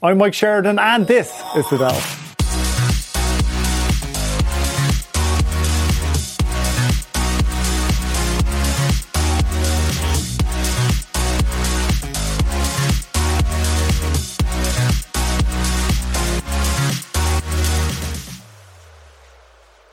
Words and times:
I'm 0.00 0.18
Mike 0.18 0.32
Sheridan, 0.32 0.78
and 0.78 1.08
this 1.08 1.28
is 1.56 1.68
The 1.70 1.78
Delve. 1.78 2.24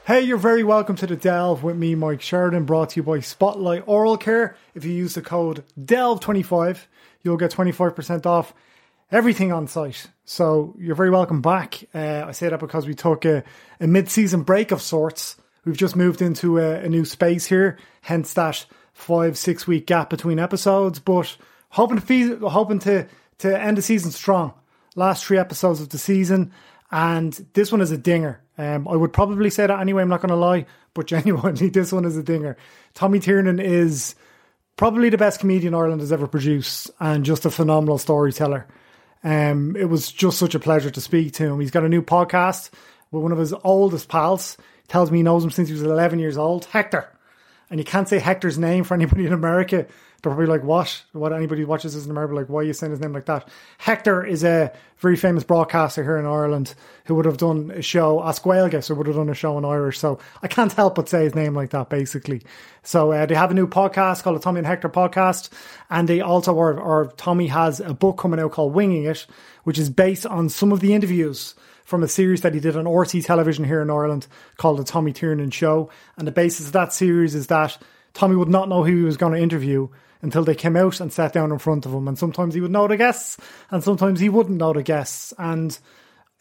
Hey, 0.05 0.21
you're 0.21 0.37
very 0.37 0.63
welcome 0.63 0.95
to 0.97 1.07
the 1.07 1.15
Delve 1.15 1.63
with 1.63 1.77
me, 1.77 1.95
Mike 1.95 2.21
Sheridan, 2.21 2.65
brought 2.65 2.91
to 2.91 2.99
you 2.99 3.03
by 3.03 3.21
Spotlight 3.21 3.83
Oral 3.87 4.17
Care. 4.17 4.55
If 4.75 4.85
you 4.85 4.91
use 4.91 5.15
the 5.15 5.23
code 5.23 5.63
DELVE25, 5.83 6.81
you'll 7.23 7.37
get 7.37 7.49
25% 7.49 8.27
off 8.27 8.53
everything 9.11 9.51
on 9.51 9.67
site. 9.67 10.07
So 10.25 10.75
you're 10.79 10.95
very 10.95 11.09
welcome 11.09 11.41
back. 11.41 11.83
Uh, 11.93 12.25
I 12.27 12.31
say 12.31 12.49
that 12.49 12.59
because 12.59 12.87
we 12.87 12.95
took 12.95 13.25
a, 13.25 13.43
a 13.79 13.87
mid 13.87 14.09
season 14.09 14.43
break 14.43 14.71
of 14.71 14.81
sorts. 14.81 15.37
We've 15.65 15.77
just 15.77 15.95
moved 15.95 16.21
into 16.21 16.59
a, 16.59 16.81
a, 16.81 16.89
new 16.89 17.05
space 17.05 17.45
here, 17.47 17.79
hence 18.01 18.33
that 18.33 18.65
five, 18.93 19.37
six 19.37 19.65
week 19.65 19.87
gap 19.87 20.09
between 20.09 20.37
episodes, 20.37 20.99
but 20.99 21.35
hoping 21.69 21.99
to, 21.99 22.49
hoping 22.49 22.79
to, 22.79 23.07
to 23.39 23.61
end 23.61 23.77
the 23.77 23.81
season 23.81 24.11
strong. 24.11 24.53
Last 24.95 25.25
three 25.25 25.39
episodes 25.39 25.81
of 25.81 25.89
the 25.89 25.97
season, 25.97 26.51
and 26.91 27.33
this 27.53 27.71
one 27.71 27.81
is 27.81 27.91
a 27.91 27.97
dinger. 27.97 28.41
Um, 28.57 28.87
I 28.87 28.95
would 28.95 29.11
probably 29.11 29.49
say 29.49 29.67
that 29.67 29.79
anyway, 29.79 30.03
I'm 30.03 30.09
not 30.09 30.21
going 30.21 30.29
to 30.29 30.35
lie, 30.35 30.67
but 30.93 31.07
genuinely, 31.07 31.69
this 31.69 31.91
one 31.91 32.05
is 32.05 32.15
a 32.15 32.23
dinger. 32.23 32.57
Tommy 32.93 33.19
Tiernan 33.19 33.59
is 33.59 34.15
probably 34.77 35.09
the 35.09 35.17
best 35.17 35.39
comedian 35.39 35.73
Ireland 35.73 36.01
has 36.01 36.11
ever 36.11 36.27
produced 36.27 36.91
and 36.99 37.25
just 37.25 37.45
a 37.45 37.51
phenomenal 37.51 37.97
storyteller. 37.97 38.67
Um, 39.25 39.75
it 39.75 39.85
was 39.85 40.11
just 40.11 40.37
such 40.37 40.53
a 40.53 40.59
pleasure 40.59 40.91
to 40.91 41.01
speak 41.01 41.33
to 41.33 41.43
him. 41.45 41.59
He's 41.59 41.71
got 41.71 41.83
a 41.83 41.89
new 41.89 42.03
podcast 42.03 42.69
with 43.09 43.23
one 43.23 43.31
of 43.31 43.39
his 43.39 43.55
oldest 43.63 44.07
pals. 44.07 44.55
He 44.83 44.87
tells 44.87 45.09
me 45.09 45.17
he 45.17 45.23
knows 45.23 45.43
him 45.43 45.49
since 45.49 45.67
he 45.67 45.73
was 45.73 45.81
11 45.81 46.19
years 46.19 46.37
old, 46.37 46.65
Hector. 46.65 47.11
And 47.71 47.79
you 47.79 47.83
can't 47.83 48.07
say 48.07 48.19
Hector's 48.19 48.59
name 48.59 48.83
for 48.83 48.93
anybody 48.93 49.25
in 49.25 49.33
America 49.33 49.87
probably 50.29 50.47
like, 50.47 50.63
what? 50.63 51.03
What 51.11 51.33
anybody 51.33 51.61
who 51.61 51.67
watches 51.67 51.93
this 51.93 52.05
in 52.05 52.11
America, 52.11 52.33
like, 52.33 52.49
why 52.49 52.61
are 52.61 52.63
you 52.63 52.73
saying 52.73 52.91
his 52.91 52.99
name 52.99 53.13
like 53.13 53.25
that? 53.25 53.47
Hector 53.77 54.25
is 54.25 54.43
a 54.43 54.73
very 54.97 55.15
famous 55.15 55.43
broadcaster 55.43 56.03
here 56.03 56.17
in 56.17 56.25
Ireland 56.25 56.73
who 57.05 57.13
would 57.15 57.25
have 57.25 57.37
done 57.37 57.71
a 57.71 57.81
show, 57.83 58.25
As 58.27 58.39
Gaeilge, 58.39 58.83
so 58.83 58.95
would 58.95 59.05
have 59.05 59.15
done 59.15 59.29
a 59.29 59.35
show 59.35 59.57
in 59.57 59.65
Irish. 59.65 59.99
So 59.99 60.17
I 60.41 60.47
can't 60.47 60.73
help 60.73 60.95
but 60.95 61.09
say 61.09 61.25
his 61.25 61.35
name 61.35 61.53
like 61.53 61.69
that, 61.69 61.89
basically. 61.89 62.41
So 62.81 63.11
uh, 63.11 63.27
they 63.27 63.35
have 63.35 63.51
a 63.51 63.53
new 63.53 63.67
podcast 63.67 64.23
called 64.23 64.37
the 64.37 64.39
Tommy 64.39 64.59
and 64.59 64.67
Hector 64.67 64.89
podcast. 64.89 65.49
And 65.89 66.09
they 66.09 66.21
also, 66.21 66.55
or, 66.55 66.79
or 66.79 67.13
Tommy 67.17 67.47
has 67.47 67.79
a 67.79 67.93
book 67.93 68.17
coming 68.17 68.39
out 68.39 68.51
called 68.51 68.73
Winging 68.73 69.05
It, 69.05 69.27
which 69.63 69.77
is 69.77 69.91
based 69.91 70.25
on 70.25 70.49
some 70.49 70.71
of 70.71 70.79
the 70.79 70.93
interviews 70.93 71.53
from 71.83 72.01
a 72.01 72.07
series 72.07 72.41
that 72.41 72.55
he 72.55 72.59
did 72.59 72.75
on 72.75 72.85
RTÉ 72.85 73.23
television 73.23 73.63
here 73.63 73.83
in 73.83 73.91
Ireland 73.91 74.25
called 74.57 74.79
The 74.79 74.83
Tommy 74.83 75.13
Tiernan 75.13 75.51
Show. 75.51 75.91
And 76.17 76.27
the 76.27 76.31
basis 76.31 76.65
of 76.65 76.73
that 76.73 76.93
series 76.93 77.35
is 77.35 77.45
that 77.47 77.77
Tommy 78.15 78.35
would 78.35 78.49
not 78.49 78.69
know 78.69 78.83
who 78.83 78.97
he 78.97 79.03
was 79.03 79.17
going 79.17 79.33
to 79.33 79.39
interview 79.39 79.89
until 80.25 80.43
they 80.43 80.55
came 80.55 80.75
out 80.75 80.99
and 80.99 81.13
sat 81.13 81.31
down 81.31 81.51
in 81.51 81.59
front 81.59 81.85
of 81.85 81.93
him. 81.93 82.07
And 82.07 82.17
sometimes 82.17 82.55
he 82.55 82.61
would 82.61 82.71
know 82.71 82.87
the 82.87 82.97
guests, 82.97 83.37
and 83.69 83.83
sometimes 83.83 84.19
he 84.19 84.27
wouldn't 84.27 84.57
know 84.57 84.73
the 84.73 84.83
guests. 84.83 85.33
And 85.37 85.77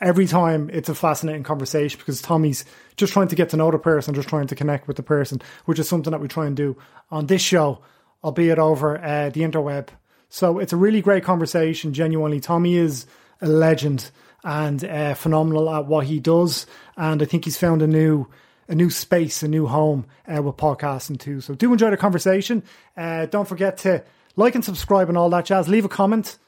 every 0.01 0.27
time 0.27 0.71
it's 0.73 0.89
a 0.89 0.95
fascinating 0.95 1.43
conversation 1.43 1.99
because 1.99 2.23
Tommy's 2.23 2.65
just 2.97 3.13
trying 3.13 3.29
to 3.29 3.37
get 3.37 3.51
to 3.51 3.57
know 3.57 3.71
the 3.71 3.79
person, 3.79 4.15
just 4.15 4.29
trying 4.29 4.47
to 4.49 4.55
connect 4.55 4.89
with 4.89 4.97
the 4.97 5.03
person, 5.03 5.41
which 5.67 5.79
is 5.79 5.89
something 5.89 6.11
that 6.11 6.21
we 6.21 6.29
try 6.29 6.47
and 6.47 6.57
do 6.57 6.77
on 7.11 7.27
this 7.27 7.43
show, 7.43 7.83
albeit 8.25 8.59
over 8.59 8.99
uh, 8.99 9.29
the 9.29 9.43
interweb. 9.43 9.89
So 10.31 10.59
it's 10.59 10.73
a 10.73 10.79
really 10.79 11.03
great 11.03 11.23
conversation. 11.23 11.93
Genuinely, 11.93 12.41
Tommy 12.41 12.77
is 12.77 13.07
a 13.41 13.47
legend 13.47 14.11
and 14.43 14.83
uh, 14.83 15.15
phenomenal 15.15 15.69
at 15.71 15.87
what 15.87 16.07
he 16.07 16.21
does, 16.21 16.67
and 16.97 17.23
I 17.23 17.25
think 17.27 17.45
he's 17.45 17.59
found 17.59 17.83
a 17.83 17.87
new 17.87 18.29
a 18.69 18.75
new 18.75 18.91
space, 18.91 19.43
a 19.43 19.49
new 19.49 19.67
home 19.67 20.07
uh, 20.27 20.43
with 20.43 20.57
podcasting 20.57 21.19
too. 21.19 21.41
So 21.41 21.55
do 21.55 21.73
enjoy 21.73 21.91
the 21.91 21.97
conversation. 21.97 22.63
Uh, 22.97 23.27
don't 23.27 23.49
forget 23.49 23.79
to 23.79 24.05
like 24.37 24.55
and 24.55 24.65
subscribe 24.65 25.09
and 25.09 25.19
all 25.19 25.31
that 25.31 25.47
jazz. 25.47 25.69
Leave 25.69 25.85
a 25.85 25.89
comment. 25.89 26.39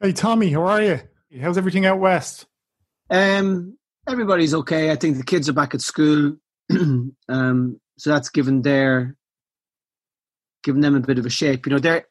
Hey 0.00 0.12
Tommy, 0.12 0.50
how 0.50 0.66
are 0.66 0.82
you? 0.82 1.00
How's 1.40 1.58
everything 1.58 1.86
out 1.86 1.98
west? 1.98 2.46
Um, 3.10 3.76
everybody's 4.08 4.54
okay. 4.54 4.90
I 4.90 4.96
think 4.96 5.16
the 5.16 5.24
kids 5.24 5.48
are 5.48 5.54
back 5.54 5.74
at 5.74 5.80
school, 5.80 6.36
um, 7.28 7.80
so 7.98 8.10
that's 8.10 8.28
given 8.30 8.62
their 8.62 9.16
given 10.64 10.80
them 10.80 10.96
a 10.96 11.00
bit 11.00 11.18
of 11.18 11.26
a 11.26 11.30
shape. 11.30 11.66
You 11.66 11.72
know, 11.72 11.78
they're 11.78 12.06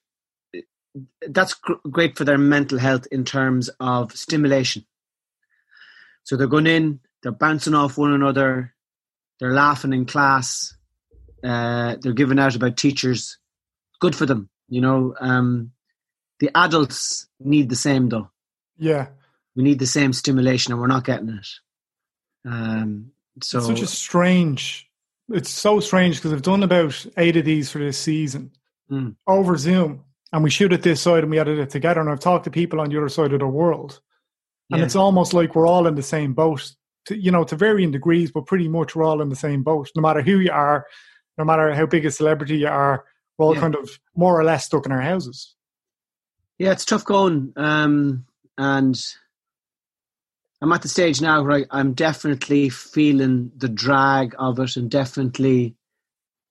that's 1.28 1.54
gr- 1.56 1.74
great 1.90 2.18
for 2.18 2.24
their 2.24 2.38
mental 2.38 2.78
health 2.78 3.08
in 3.12 3.26
terms 3.26 3.70
of 3.80 4.12
stimulation. 4.14 4.86
So 6.24 6.38
they're 6.38 6.48
going 6.48 6.68
in, 6.68 7.00
they're 7.22 7.32
bouncing 7.32 7.76
off 7.76 7.98
one 7.98 8.14
another, 8.14 8.74
they're 9.40 9.54
laughing 9.54 9.94
in 9.94 10.06
class. 10.06 10.76
Uh, 11.44 11.96
they're 12.02 12.14
giving 12.14 12.40
out 12.40 12.56
about 12.56 12.78
teachers. 12.78 13.38
Good 14.00 14.16
for 14.16 14.26
them, 14.26 14.50
you 14.68 14.82
know. 14.82 15.16
Um, 15.20 15.72
the 16.40 16.50
adults 16.56 17.28
need 17.40 17.70
the 17.70 17.76
same 17.76 18.10
though. 18.10 18.30
Yeah, 18.78 19.08
we 19.56 19.64
need 19.64 19.80
the 19.80 19.86
same 19.86 20.14
stimulation, 20.14 20.74
and 20.74 20.82
we're 20.82 20.88
not 20.88 21.06
getting 21.06 21.30
it. 21.30 21.48
Um, 22.46 23.12
so 23.42 23.60
it's 23.60 23.68
such 23.68 23.82
a 23.82 23.88
strange. 23.88 24.90
It's 25.30 25.50
so 25.50 25.80
strange 25.80 26.18
because 26.18 26.34
I've 26.34 26.42
done 26.42 26.64
about 26.64 27.06
eight 27.18 27.38
of 27.38 27.46
these 27.46 27.72
for 27.72 27.80
this 27.80 27.98
season 27.98 28.52
mm. 28.92 29.16
over 29.28 29.58
Zoom, 29.58 30.04
and 30.32 30.44
we 30.44 30.50
shoot 30.50 30.74
it 30.74 30.84
this 30.84 31.02
side 31.02 31.24
and 31.24 31.32
we 31.32 31.40
edit 31.40 31.60
it 31.60 31.70
together. 31.70 32.02
And 32.02 32.10
I've 32.10 32.20
talked 32.20 32.46
to 32.46 32.52
people 32.52 32.80
on 32.80 32.90
the 32.90 32.98
other 32.98 33.10
side 33.10 33.34
of 33.34 33.40
the 33.40 33.48
world, 33.48 34.02
and 34.72 34.80
yeah. 34.80 34.86
it's 34.86 34.96
almost 34.96 35.34
like 35.34 35.56
we're 35.56 35.68
all 35.68 35.88
in 35.88 35.96
the 35.96 36.04
same 36.04 36.34
boat 36.34 36.76
to, 37.06 37.18
you 37.18 37.32
know, 37.32 37.44
to 37.44 37.56
varying 37.56 37.92
degrees, 37.92 38.32
but 38.32 38.46
pretty 38.46 38.68
much 38.68 38.96
we're 38.96 39.04
all 39.04 39.22
in 39.22 39.30
the 39.30 39.36
same 39.36 39.64
boat. 39.64 39.90
No 39.96 40.02
matter 40.02 40.22
who 40.22 40.40
you 40.40 40.52
are, 40.52 40.86
no 41.38 41.46
matter 41.46 41.74
how 41.74 41.86
big 41.86 42.06
a 42.06 42.12
celebrity 42.12 42.58
you 42.58 42.68
are, 42.68 43.06
we're 43.38 43.46
all 43.46 43.56
yeah. 43.56 43.62
kind 43.62 43.76
of 43.76 44.00
more 44.16 44.40
or 44.40 44.44
less 44.44 44.66
stuck 44.66 44.86
in 44.86 44.92
our 44.92 45.02
houses. 45.02 45.56
Yeah, 46.58 46.72
it's 46.72 46.86
tough 46.86 47.04
going. 47.04 47.54
Um, 47.58 48.26
and 48.58 48.98
I'm 50.62 50.72
at 50.72 50.82
the 50.82 50.88
stage 50.88 51.22
now 51.22 51.44
where 51.44 51.60
I, 51.60 51.66
I'm 51.70 51.94
definitely 51.94 52.70
feeling 52.70 53.52
the 53.58 53.68
drag 53.68 54.36
of 54.40 54.60
it 54.60 54.78
and 54.78 54.90
definitely 54.90 55.76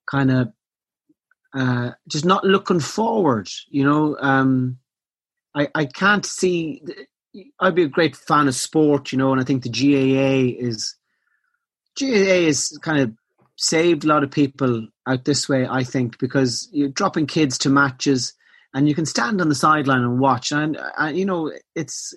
kind 0.07 0.31
of 0.31 0.53
uh, 1.55 1.93
just 2.09 2.25
not 2.25 2.45
looking 2.45 2.81
forward. 2.81 3.49
You 3.69 3.85
know, 3.85 4.17
um, 4.21 4.79
I, 5.55 5.69
I 5.75 5.87
can't 5.87 6.27
see 6.27 6.83
I'd 7.61 7.75
be 7.75 7.83
a 7.83 7.89
great 7.89 8.17
fan 8.17 8.49
of 8.49 8.55
sport, 8.55 9.13
you 9.13 9.19
know, 9.19 9.33
and 9.33 9.41
I 9.41 9.45
think 9.45 9.63
the 9.63 9.71
GAA 9.71 10.57
is 10.59 10.97
GAA 11.99 12.47
is 12.47 12.79
kind 12.83 13.01
of 13.01 13.13
saved 13.57 14.05
a 14.05 14.09
lot 14.09 14.25
of 14.25 14.31
people 14.31 14.89
out 15.07 15.25
this 15.25 15.49
way. 15.49 15.67
I 15.69 15.85
think 15.85 16.19
because 16.19 16.69
you're 16.73 16.89
dropping 16.89 17.27
kids 17.27 17.59
to 17.59 17.71
matches, 17.71 18.35
and 18.73 18.89
you 18.89 18.95
can 18.95 19.07
stand 19.07 19.41
on 19.41 19.49
the 19.49 19.55
sideline 19.55 20.03
and 20.03 20.19
watch, 20.19 20.53
and, 20.53 20.79
and 20.99 21.17
you 21.17 21.25
know 21.25 21.53
it's 21.75 22.15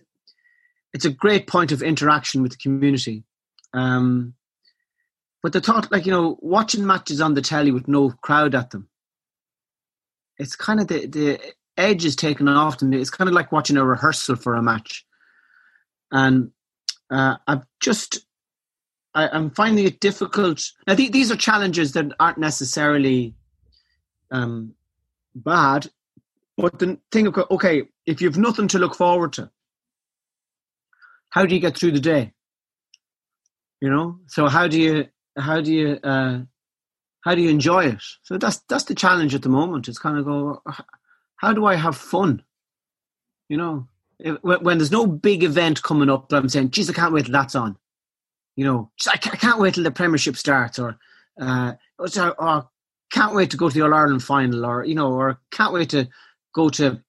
it's 0.93 1.05
a 1.05 1.11
great 1.11 1.47
point 1.47 1.71
of 1.71 1.81
interaction 1.81 2.41
with 2.41 2.51
the 2.51 2.57
community. 2.57 3.23
Um, 3.73 4.33
but 5.43 5.53
the 5.53 5.61
thought, 5.61 5.91
like 5.91 6.05
you 6.05 6.11
know, 6.11 6.37
watching 6.41 6.85
matches 6.85 7.21
on 7.21 7.33
the 7.33 7.41
telly 7.41 7.71
with 7.71 7.87
no 7.87 8.09
crowd 8.09 8.55
at 8.55 8.71
them, 8.71 8.89
it's 10.37 10.55
kind 10.55 10.79
of 10.79 10.87
the 10.87 11.07
the 11.07 11.39
edge 11.77 12.05
is 12.05 12.15
taken 12.15 12.47
off 12.47 12.81
and 12.81 12.93
it's 12.95 13.11
kind 13.11 13.27
of 13.27 13.35
like 13.35 13.51
watching 13.51 13.77
a 13.77 13.85
rehearsal 13.85 14.35
for 14.35 14.55
a 14.55 14.63
match 14.63 15.05
and 16.11 16.51
uh, 17.09 17.37
I've 17.47 17.65
just 17.79 18.25
I, 19.13 19.35
am 19.35 19.49
finding 19.51 19.85
it 19.85 19.99
difficult. 19.99 20.61
Now 20.85 20.95
th- 20.95 21.11
these 21.11 21.31
are 21.31 21.35
challenges 21.35 21.93
that 21.93 22.11
aren't 22.19 22.37
necessarily 22.37 23.33
um, 24.31 24.73
bad, 25.35 25.87
but 26.55 26.77
the 26.79 26.99
thing 27.11 27.27
of 27.27 27.37
okay, 27.51 27.83
if 28.05 28.21
you've 28.21 28.37
nothing 28.37 28.67
to 28.69 28.79
look 28.79 28.95
forward 28.95 29.33
to, 29.33 29.49
how 31.29 31.45
do 31.45 31.55
you 31.55 31.61
get 31.61 31.77
through 31.77 31.91
the 31.91 31.99
day? 31.99 32.33
You 33.81 33.89
know, 33.89 34.19
so 34.27 34.47
how 34.47 34.67
do 34.67 34.79
you 34.79 35.07
how 35.37 35.61
do 35.61 35.73
you 35.73 35.99
uh, 36.03 36.41
how 37.21 37.35
do 37.35 37.41
you 37.41 37.49
enjoy 37.49 37.85
it? 37.85 38.03
So 38.23 38.37
that's 38.37 38.57
that's 38.69 38.85
the 38.85 38.95
challenge 38.95 39.35
at 39.35 39.41
the 39.41 39.49
moment. 39.49 39.87
It's 39.87 39.99
kind 39.99 40.17
of 40.17 40.25
go, 40.25 40.61
how 41.37 41.53
do 41.53 41.65
I 41.65 41.75
have 41.75 41.95
fun? 41.95 42.43
You 43.49 43.57
know, 43.57 43.87
when 44.19 44.77
there's 44.77 44.91
no 44.91 45.05
big 45.05 45.43
event 45.43 45.83
coming 45.83 46.09
up, 46.09 46.31
I'm 46.33 46.49
saying, 46.49 46.71
geez, 46.71 46.89
I 46.89 46.93
can't 46.93 47.13
wait 47.13 47.25
till 47.25 47.33
that's 47.33 47.55
on. 47.55 47.77
You 48.55 48.65
know, 48.65 48.91
I 49.11 49.17
can't 49.17 49.59
wait 49.59 49.75
till 49.75 49.83
the 49.83 49.91
Premiership 49.91 50.35
starts, 50.35 50.79
or 50.79 50.97
uh, 51.39 51.73
or 51.99 52.69
can't 53.11 53.35
wait 53.35 53.51
to 53.51 53.57
go 53.57 53.69
to 53.69 53.73
the 53.73 53.85
All 53.85 53.93
Ireland 53.93 54.23
final, 54.23 54.65
or 54.65 54.83
you 54.83 54.95
know, 54.95 55.13
or 55.13 55.39
can't 55.51 55.73
wait 55.73 55.89
to 55.91 56.09
go 56.55 56.69
to 56.69 57.03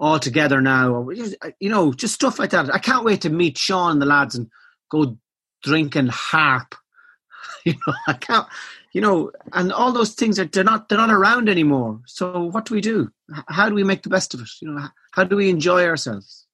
all 0.00 0.18
together 0.18 0.60
now, 0.60 0.92
or 0.92 1.12
you 1.12 1.70
know, 1.70 1.92
just 1.92 2.14
stuff 2.14 2.40
like 2.40 2.50
that. 2.50 2.74
I 2.74 2.78
can't 2.78 3.04
wait 3.04 3.20
to 3.20 3.30
meet 3.30 3.56
Sean 3.56 3.92
and 3.92 4.02
the 4.02 4.06
lads 4.06 4.34
and 4.34 4.50
go 4.90 5.16
drinking 5.62 6.08
harp. 6.08 6.74
you 7.64 7.74
know, 7.86 7.94
I 8.08 8.14
can't. 8.14 8.46
You 8.92 9.00
know, 9.00 9.30
and 9.52 9.72
all 9.72 9.92
those 9.92 10.14
things 10.14 10.38
are 10.38 10.44
they're 10.44 10.64
not 10.64 10.88
they're 10.88 10.98
not 10.98 11.10
around 11.10 11.48
anymore. 11.48 12.00
So 12.06 12.44
what 12.44 12.64
do 12.64 12.74
we 12.74 12.80
do? 12.80 13.10
How 13.48 13.68
do 13.68 13.74
we 13.74 13.84
make 13.84 14.02
the 14.02 14.08
best 14.08 14.34
of 14.34 14.40
it? 14.40 14.48
You 14.60 14.72
know, 14.72 14.88
how 15.12 15.24
do 15.24 15.36
we 15.36 15.48
enjoy 15.48 15.84
ourselves? 15.84 16.46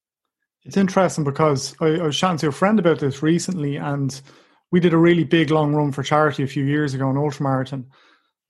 It's 0.65 0.77
interesting 0.77 1.25
because 1.25 1.75
I, 1.81 1.87
I 1.87 2.03
was 2.03 2.19
chatting 2.19 2.39
to 2.39 2.49
a 2.49 2.53
friend 2.53 2.79
about 2.79 2.99
this 2.99 3.23
recently, 3.23 3.77
and 3.77 4.21
we 4.71 4.81
did 4.81 4.93
a 4.93 4.99
really 4.99 5.25
big 5.25 5.51
long 5.51 5.75
run 5.75 5.93
for 5.93 6.03
charity 6.03 6.43
a 6.43 6.49
few 6.49 6.65
years 6.65 6.93
ago, 6.93 7.09
an 7.09 7.17
ultramarathon, 7.17 7.87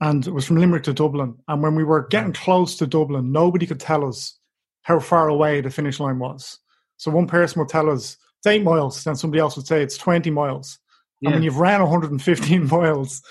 and 0.00 0.26
it 0.26 0.32
was 0.32 0.46
from 0.46 0.56
Limerick 0.56 0.84
to 0.84 0.92
Dublin. 0.92 1.36
And 1.46 1.62
when 1.62 1.74
we 1.74 1.84
were 1.84 2.06
getting 2.08 2.32
close 2.32 2.76
to 2.76 2.86
Dublin, 2.86 3.32
nobody 3.32 3.66
could 3.66 3.80
tell 3.80 4.06
us 4.06 4.38
how 4.82 4.98
far 4.98 5.28
away 5.28 5.60
the 5.60 5.70
finish 5.70 6.00
line 6.00 6.18
was. 6.18 6.58
So 6.96 7.10
one 7.10 7.26
person 7.26 7.60
would 7.60 7.68
tell 7.68 7.90
us 7.90 8.16
it's 8.38 8.46
eight 8.46 8.62
miles, 8.62 9.04
then 9.04 9.16
somebody 9.16 9.40
else 9.40 9.56
would 9.56 9.66
say 9.66 9.82
it's 9.82 9.98
20 9.98 10.30
miles. 10.30 10.78
Yeah. 11.20 11.28
And 11.28 11.36
when 11.36 11.42
you've 11.42 11.58
ran 11.58 11.80
115 11.80 12.66
miles 12.70 13.22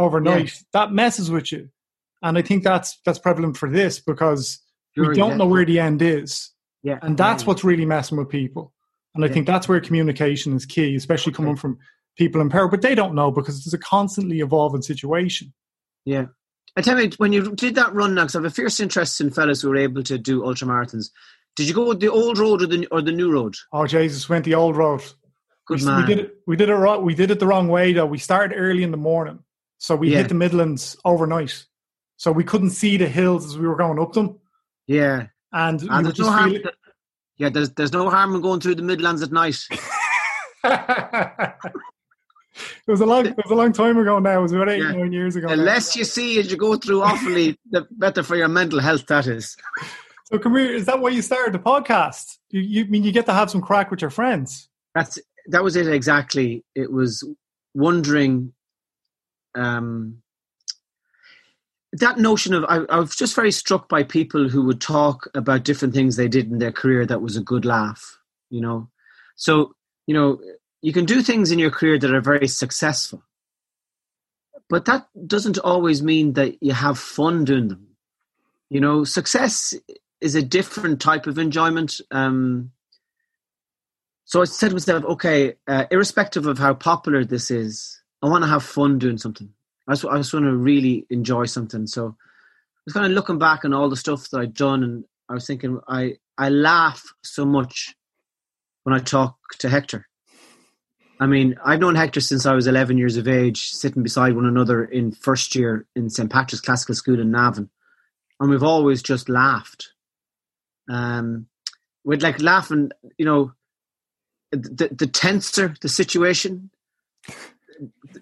overnight, 0.00 0.46
Yeah. 0.46 0.60
that 0.72 0.92
messes 0.92 1.30
with 1.30 1.52
you. 1.52 1.68
And 2.22 2.36
I 2.36 2.42
think 2.42 2.64
that's 2.64 2.98
that's 3.04 3.18
prevalent 3.18 3.56
for 3.56 3.70
this 3.70 4.00
because 4.00 4.60
we 4.96 5.14
don't 5.14 5.30
yeah. 5.30 5.36
know 5.36 5.46
where 5.46 5.64
the 5.64 5.78
end 5.80 6.02
is. 6.02 6.50
Yeah, 6.82 6.98
And 7.02 7.16
that's 7.16 7.42
yeah. 7.42 7.46
what's 7.48 7.62
really 7.64 7.84
messing 7.84 8.18
with 8.18 8.28
people. 8.28 8.72
And 9.14 9.24
I 9.24 9.28
Yeah. 9.28 9.34
think 9.34 9.46
that's 9.46 9.68
where 9.68 9.80
communication 9.80 10.54
is 10.54 10.66
key, 10.66 10.94
especially 10.96 11.32
coming 11.32 11.56
from 11.56 11.78
people 12.16 12.40
in 12.40 12.48
power. 12.50 12.68
But 12.68 12.82
they 12.82 12.94
don't 12.94 13.14
know 13.14 13.30
because 13.30 13.58
it's 13.58 13.72
a 13.72 13.78
constantly 13.78 14.40
evolving 14.40 14.82
situation. 14.82 15.52
Yeah. 16.04 16.26
I 16.76 16.82
tell 16.82 16.96
me, 16.96 17.10
when 17.16 17.32
you 17.32 17.52
did 17.54 17.74
that 17.74 17.92
run 17.94 18.14
now, 18.14 18.22
because 18.22 18.36
I 18.36 18.38
have 18.38 18.44
a 18.46 18.50
fierce 18.50 18.80
interest 18.80 19.20
in 19.20 19.30
fellas 19.30 19.62
who 19.62 19.72
are 19.72 19.76
able 19.76 20.02
to 20.04 20.18
do 20.18 20.42
ultramarathons. 20.42 21.10
Did 21.56 21.66
you 21.68 21.74
go 21.74 21.88
with 21.88 22.00
the 22.00 22.08
old 22.08 22.38
road 22.38 22.62
or 22.62 22.66
the 22.66 22.86
or 22.92 23.02
the 23.02 23.12
new 23.12 23.30
road? 23.32 23.54
Oh 23.72 23.86
Jesus, 23.86 24.28
went 24.28 24.44
the 24.44 24.54
old 24.54 24.76
road. 24.76 25.02
Good 25.66 25.80
we, 25.80 25.86
man. 25.86 26.00
we 26.00 26.06
did 26.06 26.18
it. 26.24 26.34
We 26.46 26.56
did 26.56 26.68
it 26.68 26.74
right. 26.74 27.02
We 27.02 27.14
did 27.14 27.30
it 27.30 27.40
the 27.40 27.46
wrong 27.46 27.68
way 27.68 27.92
though. 27.92 28.06
We 28.06 28.18
started 28.18 28.56
early 28.56 28.82
in 28.84 28.92
the 28.92 28.96
morning, 28.96 29.40
so 29.80 29.96
we 29.96 30.10
Yeah. 30.10 30.18
hit 30.18 30.28
the 30.28 30.34
Midlands 30.34 30.96
overnight. 31.04 31.66
So 32.18 32.30
we 32.30 32.44
couldn't 32.44 32.70
see 32.70 32.96
the 32.98 33.08
hills 33.08 33.46
as 33.46 33.56
we 33.58 33.66
were 33.66 33.76
going 33.76 33.98
up 33.98 34.12
them, 34.12 34.38
Yeah. 34.86 35.26
and, 35.52 35.80
And 35.82 36.06
there's 36.06 36.18
no 36.18 36.30
harm. 36.30 36.54
it- 36.54 36.74
Yeah, 37.38 37.48
there's 37.48 37.70
there's 37.70 37.92
no 37.92 38.10
harm 38.10 38.34
in 38.34 38.42
going 38.42 38.60
through 38.60 38.74
the 38.76 38.82
Midlands 38.82 39.22
at 39.22 39.32
night. 39.32 39.56
it 40.64 41.54
was 42.86 43.00
a 43.00 43.06
long. 43.06 43.24
It 43.26 43.36
was 43.36 43.50
a 43.50 43.54
long 43.54 43.72
time 43.72 43.96
ago 43.96 44.18
now. 44.18 44.38
It 44.40 44.42
was 44.42 44.52
about 44.52 44.68
eight 44.68 44.82
Yeah. 44.82 44.92
nine 44.92 45.12
years 45.12 45.36
ago. 45.36 45.48
The 45.48 45.56
now. 45.56 45.62
less 45.62 45.96
you 45.96 46.04
see 46.04 46.38
as 46.38 46.50
you 46.50 46.58
go 46.58 46.76
through 46.76 47.00
awfully, 47.02 47.58
the 47.70 47.86
better 47.92 48.22
for 48.22 48.36
your 48.36 48.48
mental 48.48 48.80
health. 48.80 49.06
That 49.06 49.26
is. 49.26 49.56
So 50.26 50.38
come. 50.38 50.56
Is 50.56 50.84
that 50.84 51.00
why 51.00 51.08
you 51.10 51.22
started 51.22 51.54
the 51.54 51.58
podcast? 51.58 52.36
You, 52.50 52.60
you 52.60 52.84
I 52.84 52.88
mean 52.88 53.02
you 53.04 53.12
get 53.12 53.24
to 53.26 53.32
have 53.32 53.50
some 53.50 53.62
crack 53.62 53.90
with 53.90 54.02
your 54.02 54.10
friends? 54.10 54.68
That's 54.94 55.18
that 55.46 55.64
was 55.64 55.76
it 55.76 55.88
exactly. 55.88 56.62
It 56.74 56.92
was 56.92 57.24
wondering. 57.74 58.52
Um, 59.54 60.22
that 61.92 62.18
notion 62.18 62.54
of 62.54 62.64
I, 62.64 62.78
I 62.88 63.00
was 63.00 63.16
just 63.16 63.34
very 63.34 63.50
struck 63.50 63.88
by 63.88 64.02
people 64.02 64.48
who 64.48 64.62
would 64.64 64.80
talk 64.80 65.28
about 65.34 65.64
different 65.64 65.94
things 65.94 66.16
they 66.16 66.28
did 66.28 66.50
in 66.50 66.58
their 66.58 66.72
career 66.72 67.04
that 67.06 67.22
was 67.22 67.36
a 67.36 67.42
good 67.42 67.64
laugh. 67.64 68.18
You 68.48 68.60
know, 68.60 68.88
so 69.36 69.74
you 70.06 70.14
know 70.14 70.40
you 70.82 70.92
can 70.92 71.04
do 71.04 71.22
things 71.22 71.50
in 71.50 71.58
your 71.58 71.70
career 71.70 71.98
that 71.98 72.14
are 72.14 72.20
very 72.20 72.48
successful, 72.48 73.22
but 74.68 74.84
that 74.84 75.08
doesn't 75.26 75.58
always 75.58 76.02
mean 76.02 76.34
that 76.34 76.62
you 76.62 76.72
have 76.72 76.98
fun 76.98 77.44
doing 77.44 77.68
them. 77.68 77.88
You 78.68 78.80
know, 78.80 79.04
success 79.04 79.74
is 80.20 80.34
a 80.34 80.42
different 80.42 81.00
type 81.00 81.26
of 81.26 81.38
enjoyment. 81.38 82.00
Um, 82.10 82.70
so 84.24 84.42
I 84.42 84.44
said 84.44 84.68
to 84.68 84.74
myself, 84.74 85.04
okay, 85.04 85.54
uh, 85.66 85.86
irrespective 85.90 86.46
of 86.46 86.58
how 86.58 86.74
popular 86.74 87.24
this 87.24 87.50
is, 87.50 87.99
I 88.22 88.28
want 88.28 88.44
to 88.44 88.48
have 88.50 88.62
fun 88.62 88.98
doing 88.98 89.18
something. 89.18 89.52
I 89.88 89.92
just, 89.92 90.04
I 90.04 90.16
just 90.18 90.32
want 90.32 90.46
to 90.46 90.56
really 90.56 91.06
enjoy 91.10 91.46
something. 91.46 91.86
So 91.86 92.08
I 92.08 92.82
was 92.84 92.94
kind 92.94 93.06
of 93.06 93.12
looking 93.12 93.38
back 93.38 93.64
on 93.64 93.72
all 93.72 93.88
the 93.88 93.96
stuff 93.96 94.28
that 94.30 94.40
I'd 94.40 94.54
done, 94.54 94.82
and 94.82 95.04
I 95.28 95.34
was 95.34 95.46
thinking, 95.46 95.80
I, 95.88 96.16
I 96.38 96.48
laugh 96.50 97.02
so 97.22 97.44
much 97.44 97.94
when 98.84 98.94
I 98.94 98.98
talk 98.98 99.36
to 99.58 99.68
Hector. 99.68 100.06
I 101.20 101.26
mean, 101.26 101.56
I've 101.62 101.80
known 101.80 101.94
Hector 101.94 102.20
since 102.20 102.46
I 102.46 102.54
was 102.54 102.66
11 102.66 102.96
years 102.96 103.18
of 103.18 103.28
age, 103.28 103.70
sitting 103.70 104.02
beside 104.02 104.34
one 104.34 104.46
another 104.46 104.84
in 104.84 105.12
first 105.12 105.54
year 105.54 105.86
in 105.94 106.08
St. 106.08 106.30
Patrick's 106.30 106.62
Classical 106.62 106.94
School 106.94 107.20
in 107.20 107.30
Navan. 107.30 107.68
And 108.40 108.48
we've 108.48 108.62
always 108.62 109.02
just 109.02 109.28
laughed. 109.28 109.92
Um, 110.88 111.46
we'd 112.04 112.22
like 112.22 112.40
laughing, 112.40 112.90
you 113.18 113.26
know, 113.26 113.52
the, 114.50 114.88
the 114.90 115.06
tenser 115.06 115.74
the 115.82 115.88
situation. 115.88 116.70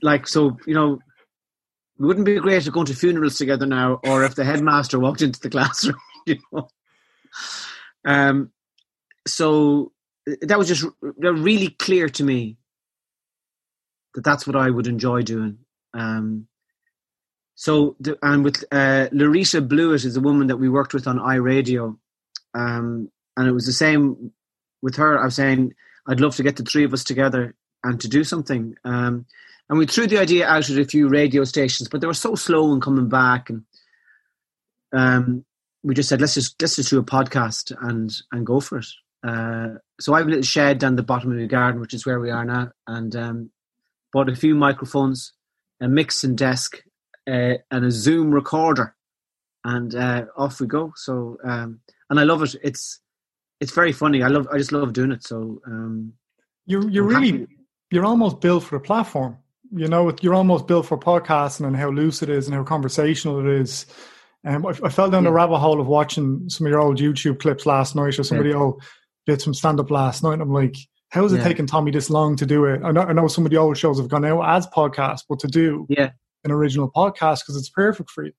Like, 0.03 0.27
so, 0.27 0.57
you 0.67 0.75
know, 0.75 0.95
it 0.95 2.05
wouldn't 2.05 2.27
be 2.27 2.39
great 2.39 2.67
at 2.67 2.73
going 2.73 2.87
to 2.87 2.95
funerals 2.95 3.39
together 3.39 3.67
now, 3.67 4.01
or 4.05 4.25
if 4.25 4.35
the 4.35 4.45
headmaster 4.45 4.99
walked 4.99 5.23
into 5.23 5.41
the 5.41 5.51
classroom, 5.57 5.99
you 6.27 6.39
know. 6.53 6.69
Um, 8.05 8.53
so 9.27 9.93
that 10.43 10.59
was 10.59 10.69
just 10.69 10.85
really 11.21 11.71
clear 11.71 12.09
to 12.09 12.25
me 12.25 12.57
that 14.15 14.25
that's 14.25 14.47
what 14.47 14.57
I 14.57 14.71
would 14.71 14.87
enjoy 14.87 15.23
doing. 15.23 15.59
Um, 15.95 16.47
so, 17.55 17.97
and 18.23 18.45
with 18.45 18.65
uh, 18.71 19.09
Laurita 19.13 19.67
Blewitt 19.67 20.05
is 20.05 20.17
a 20.17 20.21
woman 20.21 20.47
that 20.47 20.59
we 20.59 20.69
worked 20.69 20.95
with 20.95 21.09
on 21.09 21.19
iRadio, 21.19 21.97
um, 22.55 23.11
and 23.37 23.49
it 23.49 23.53
was 23.53 23.67
the 23.67 23.73
same 23.73 24.33
with 24.81 24.97
her. 24.97 25.19
I 25.19 25.25
was 25.25 25.35
saying 25.35 25.75
I'd 26.07 26.21
love 26.21 26.37
to 26.37 26.43
get 26.43 26.57
the 26.57 26.63
three 26.63 26.85
of 26.85 26.93
us 26.93 27.03
together 27.03 27.55
and 27.83 28.01
to 28.01 28.09
do 28.09 28.23
something. 28.23 28.77
Um, 28.85 29.27
and 29.69 29.79
we 29.79 29.87
threw 29.87 30.07
the 30.07 30.19
idea 30.19 30.47
out 30.47 30.71
at 30.71 30.79
a 30.79 30.85
few 30.85 31.09
radio 31.09 31.45
stations, 31.45 31.89
but 31.89 32.01
they 32.01 32.07
were 32.07 32.15
so 32.15 32.35
slow 32.35 32.73
in 32.73 32.81
coming 32.81 33.09
back, 33.09 33.51
and 33.51 33.65
um, 34.93 35.45
we 35.83 35.95
just 35.95 36.09
said 36.09 36.21
let's 36.21 36.35
just 36.35 36.61
let's 36.61 36.77
just 36.77 36.91
do 36.91 36.99
a 36.99 37.05
podcast 37.05 37.75
and 37.81 38.11
and 38.33 38.47
go 38.47 38.61
for 38.61 38.79
it. 38.79 38.87
Uh, 39.27 39.79
so 40.01 40.15
I 40.15 40.19
have 40.19 40.27
a 40.27 40.31
little 40.31 40.43
shed 40.45 40.79
down 40.79 40.97
the 40.97 41.03
bottom 41.03 41.33
of 41.33 41.39
the 41.39 41.47
garden, 41.47 41.81
which 41.81 41.95
is 41.95 42.07
where 42.07 42.21
we 42.21 42.31
are 42.31 42.45
now, 42.45 42.71
and 42.87 43.15
um, 43.17 43.51
bought 44.13 44.29
a 44.29 44.37
few 44.37 44.55
microphones, 44.55 45.33
a 45.81 45.89
mixing 45.89 46.37
desk, 46.37 46.83
uh, 47.27 47.55
and 47.71 47.85
a 47.85 47.91
Zoom 47.91 48.31
recorder, 48.31 48.95
and 49.65 49.95
uh, 49.95 50.27
off 50.37 50.61
we 50.61 50.67
go. 50.67 50.93
So 50.97 51.39
um, 51.45 51.81
and 52.09 52.19
I 52.19 52.23
love 52.23 52.43
it. 52.43 52.55
It's 52.63 53.01
it's 53.61 53.73
very 53.73 53.93
funny. 53.93 54.23
I 54.23 54.29
love. 54.29 54.47
I 54.53 54.57
just 54.57 54.73
love 54.73 54.93
doing 54.93 55.13
it. 55.13 55.25
So 55.25 55.61
um, 55.67 56.15
You're 56.65 56.89
you're 56.89 57.05
I'm 57.05 57.23
really 57.23 57.41
happy. 57.41 57.57
you're 57.91 58.07
almost 58.07 58.41
built 58.41 58.65
for 58.65 58.77
a 58.77 58.81
platform. 58.81 59.39
You 59.71 59.89
know, 59.89 60.15
you're 60.21 60.35
almost 60.35 60.67
built 60.67 60.87
for 60.87 60.99
podcasting 60.99 61.67
and 61.67 61.77
how 61.77 61.91
loose 61.91 62.23
it 62.23 62.31
is 62.31 62.47
and 62.47 62.55
how 62.55 62.65
conversational 62.65 63.41
it 63.41 63.61
is. 63.61 63.87
Um, 64.47 64.65
I, 64.65 64.71
I 64.85 64.89
fell 64.89 65.11
down 65.11 65.25
the 65.25 65.33
rabbit 65.33 65.59
hole 65.59 65.81
of 65.81 65.87
watching 65.87 66.49
some 66.49 66.67
of 66.67 66.71
your 66.71 66.81
old 66.81 66.99
YouTube 66.99 67.41
clips 67.41 67.67
last 67.67 67.95
night, 67.95 68.19
or 68.19 68.23
somebody 68.23 68.53
else 68.53 68.83
did 69.27 69.43
some 69.43 69.53
stand 69.53 69.81
up 69.81 69.91
last 69.91 70.23
night. 70.23 70.35
And 70.35 70.43
I'm 70.43 70.53
like, 70.53 70.77
how 71.11 71.21
how 71.21 71.27
is 71.27 71.33
it 71.33 71.39
Yeah. 71.39 71.45
taking 71.45 71.67
Tommy 71.67 71.91
this 71.91 72.09
long 72.09 72.37
to 72.37 72.47
do 72.47 72.65
it? 72.65 72.83
I 72.85 72.93
know, 72.93 73.03
I 73.03 73.13
know 73.13 73.29
some 73.29 73.45
of 73.45 73.51
the 73.51 73.57
old 73.57 73.77
shows 73.77 73.99
have 73.99 74.09
gone 74.09 74.25
out 74.25 74.43
as 74.57 74.67
podcasts, 74.67 75.25
but 75.29 75.39
to 75.41 75.49
do 75.49 75.87
yeah. 75.89 76.11
an 76.45 76.51
original 76.53 76.91
podcast 76.91 77.41
because 77.41 77.57
it's 77.57 77.71
perfect 77.71 78.11
for 78.11 78.25
you. 78.25 78.33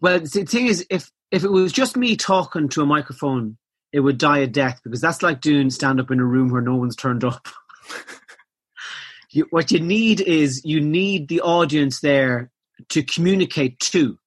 Well, 0.00 0.20
the 0.20 0.44
thing 0.44 0.66
is, 0.66 0.86
if 0.90 1.10
if 1.30 1.44
it 1.44 1.50
was 1.50 1.72
just 1.72 1.96
me 1.96 2.16
talking 2.16 2.68
to 2.70 2.82
a 2.82 2.86
microphone, 2.86 3.56
it 3.92 4.00
would 4.00 4.18
die 4.18 4.38
a 4.38 4.46
death 4.46 4.80
because 4.84 5.00
that's 5.00 5.22
like 5.22 5.40
doing 5.40 5.70
stand 5.70 5.98
up 5.98 6.10
in 6.10 6.20
a 6.20 6.24
room 6.24 6.50
where 6.50 6.62
no 6.62 6.76
one's 6.76 6.94
turned 6.96 7.24
up. 7.24 7.48
you, 9.38 9.46
what 9.50 9.70
you 9.70 9.80
need 9.80 10.20
is 10.20 10.64
you 10.64 10.80
need 10.80 11.28
the 11.28 11.40
audience 11.40 12.00
there 12.00 12.50
to 12.90 13.02
communicate 13.02 13.78
to. 13.80 14.18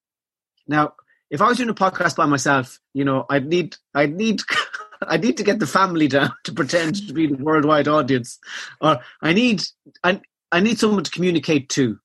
Now, 0.66 0.94
if 1.30 1.40
I 1.40 1.48
was 1.48 1.58
doing 1.58 1.68
a 1.68 1.74
podcast 1.74 2.16
by 2.16 2.26
myself, 2.26 2.80
you 2.94 3.04
know, 3.04 3.26
I'd 3.30 3.46
need 3.46 3.76
I'd 3.94 4.14
need 4.14 4.40
I 5.06 5.16
need 5.16 5.36
to 5.36 5.44
get 5.44 5.58
the 5.58 5.66
family 5.66 6.08
down 6.08 6.32
to 6.44 6.52
pretend 6.52 7.06
to 7.06 7.12
be 7.12 7.26
the 7.26 7.42
worldwide 7.42 7.88
audience, 7.88 8.38
or 8.80 9.00
I 9.20 9.32
need 9.32 9.62
I 10.02 10.20
I 10.50 10.60
need 10.60 10.78
someone 10.78 11.04
to 11.04 11.10
communicate 11.10 11.68
to. 11.70 11.98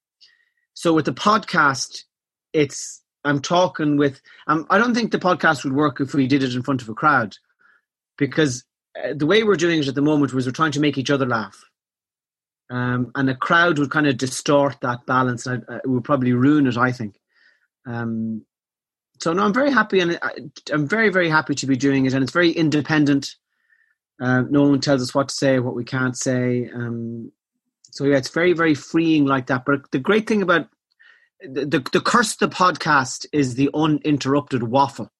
So 0.74 0.94
with 0.94 1.06
the 1.06 1.14
podcast, 1.14 2.04
it's 2.54 3.02
I'm 3.24 3.42
talking 3.42 3.98
with. 3.98 4.22
Um, 4.48 4.66
I 4.70 4.78
don't 4.78 4.94
think 4.94 5.12
the 5.12 5.20
podcast 5.20 5.64
would 5.64 5.74
work 5.74 6.00
if 6.00 6.14
we 6.14 6.28
did 6.28 6.44
it 6.44 6.56
in 6.56 6.64
front 6.64 6.82
of 6.82 6.90
a 6.90 6.94
crowd, 6.94 7.36
because 8.18 8.64
uh, 8.98 9.14
the 9.16 9.26
way 9.26 9.44
we're 9.44 9.56
doing 9.56 9.80
it 9.80 9.88
at 9.88 9.96
the 9.96 10.02
moment 10.02 10.34
was 10.34 10.46
we're 10.46 10.52
trying 10.52 10.72
to 10.72 10.80
make 10.80 10.98
each 10.98 11.10
other 11.10 11.26
laugh, 11.26 11.64
um, 12.70 13.12
and 13.16 13.30
a 13.30 13.36
crowd 13.36 13.80
would 13.80 13.92
kind 13.92 14.08
of 14.08 14.18
distort 14.18 14.78
that 14.82 15.06
balance, 15.06 15.46
and 15.46 15.64
it 15.70 15.88
would 15.88 16.04
probably 16.04 16.34
ruin 16.34 16.68
it. 16.68 16.78
I 16.78 16.92
think. 16.92 17.20
Um, 17.86 18.46
so 19.20 19.34
no, 19.34 19.44
I'm 19.44 19.54
very 19.54 19.72
happy, 19.72 20.00
and 20.00 20.20
I, 20.22 20.32
I'm 20.72 20.88
very 20.88 21.10
very 21.10 21.30
happy 21.30 21.56
to 21.56 21.66
be 21.66 21.78
doing 21.78 22.06
it, 22.06 22.14
and 22.14 22.24
it's 22.24 22.34
very 22.34 22.52
independent. 22.52 23.36
Uh, 24.20 24.42
no 24.42 24.64
one 24.64 24.82
tells 24.82 25.02
us 25.02 25.14
what 25.14 25.30
to 25.30 25.36
say, 25.36 25.60
what 25.60 25.76
we 25.76 25.84
can't 25.84 26.18
say. 26.18 26.70
Um, 26.74 27.32
so 27.92 28.04
yeah, 28.06 28.18
it's 28.18 28.30
very 28.30 28.54
very 28.54 28.76
freeing 28.76 29.26
like 29.26 29.48
that. 29.48 29.64
But 29.66 29.92
the 29.92 30.00
great 30.00 30.28
thing 30.28 30.42
about 30.42 30.68
the, 31.42 31.66
the, 31.66 31.90
the 31.94 32.02
curse 32.02 32.34
of 32.34 32.40
the 32.40 32.56
podcast 32.56 33.26
is 33.32 33.56
the 33.56 33.70
uninterrupted 33.74 34.64
waffle. 34.64 35.12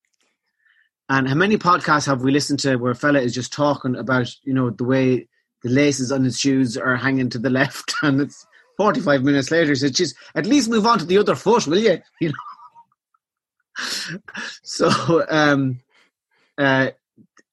And 1.10 1.28
how 1.28 1.36
many 1.36 1.58
podcasts 1.58 2.08
have 2.08 2.22
we 2.22 2.32
listened 2.32 2.60
to 2.60 2.76
where 2.76 2.92
a 2.92 2.96
fella 2.96 3.20
is 3.20 3.34
just 3.34 3.54
talking 3.54 3.96
about, 3.96 4.30
you 4.44 4.54
know, 4.54 4.70
the 4.72 4.84
way 4.84 5.28
the 5.64 5.70
laces 5.70 6.12
on 6.12 6.24
his 6.24 6.40
shoes 6.40 6.78
are 6.78 6.96
hanging 6.96 7.30
to 7.30 7.40
the 7.40 7.50
left 7.50 7.94
and 8.04 8.22
it's 8.22 8.46
45 8.78 9.24
minutes 9.24 9.50
later, 9.50 9.70
he 9.70 9.76
says, 9.76 9.92
just 9.92 10.16
at 10.36 10.46
least 10.46 10.70
move 10.70 10.86
on 10.86 11.00
to 11.00 11.06
the 11.06 11.18
other 11.18 11.34
foot, 11.36 11.66
will 11.68 11.80
you? 11.80 12.00
You 12.22 12.30
know? 12.30 14.20
so, 14.64 15.26
um, 15.30 15.80
uh, 16.58 16.90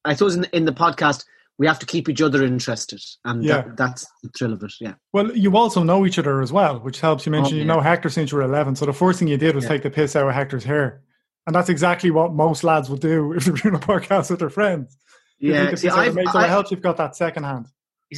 I 0.04 0.14
suppose 0.14 0.37
in, 0.37 0.44
in 0.52 0.64
the 0.64 0.73
podcast, 0.73 1.25
we 1.56 1.66
have 1.66 1.78
to 1.78 1.87
keep 1.87 2.08
each 2.08 2.20
other 2.20 2.42
interested, 2.44 3.00
and 3.25 3.44
Yeah. 3.44 3.62
that, 3.62 3.76
that's 3.76 4.06
the 4.23 4.28
thrill 4.30 4.52
of 4.52 4.62
it. 4.62 4.73
Yeah, 4.80 4.94
Well, 5.12 5.34
you 5.37 5.56
also 5.56 5.82
know 5.82 6.04
each 6.04 6.18
other 6.18 6.42
as 6.42 6.52
well, 6.52 6.80
which 6.80 7.00
helps. 7.00 7.25
You 7.26 7.32
mentioned 7.32 7.56
Oh, 7.56 7.61
you 7.61 7.64
know 7.64 7.80
Hector 7.80 8.11
since 8.11 8.32
you 8.32 8.38
were 8.38 8.44
11. 8.44 8.76
So 8.76 8.87
the 8.87 8.92
first 8.92 9.18
thing 9.18 9.28
you 9.28 9.37
did 9.37 9.54
was 9.54 9.64
Yeah. 9.64 9.70
take 9.70 9.82
the 9.84 9.90
piss 9.90 10.16
out 10.16 10.26
of 10.28 10.34
Hector's 10.34 10.64
hair. 10.64 11.02
And 11.46 11.54
that's 11.54 11.68
exactly 11.68 12.11
what 12.11 12.32
most 12.32 12.64
lads 12.64 12.90
would 12.90 13.00
do 13.00 13.32
if 13.34 13.44
they're 13.44 13.54
doing 13.54 13.75
a 13.75 13.78
podcast 13.78 14.30
with 14.30 14.40
their 14.40 14.50
friends. 14.50 14.96
You 15.38 15.52
yeah. 15.52 15.70
the 15.70 15.76
See, 15.76 15.88
piss 15.88 15.96
out 15.96 16.00
of 16.00 16.08
I've, 16.08 16.14
their 16.14 16.26
so 16.32 16.38
I, 16.38 16.46
helps 16.49 16.70
you've 16.70 16.82
got 16.82 16.96
that 16.96 17.14
second 17.16 17.44
hand. 17.44 17.66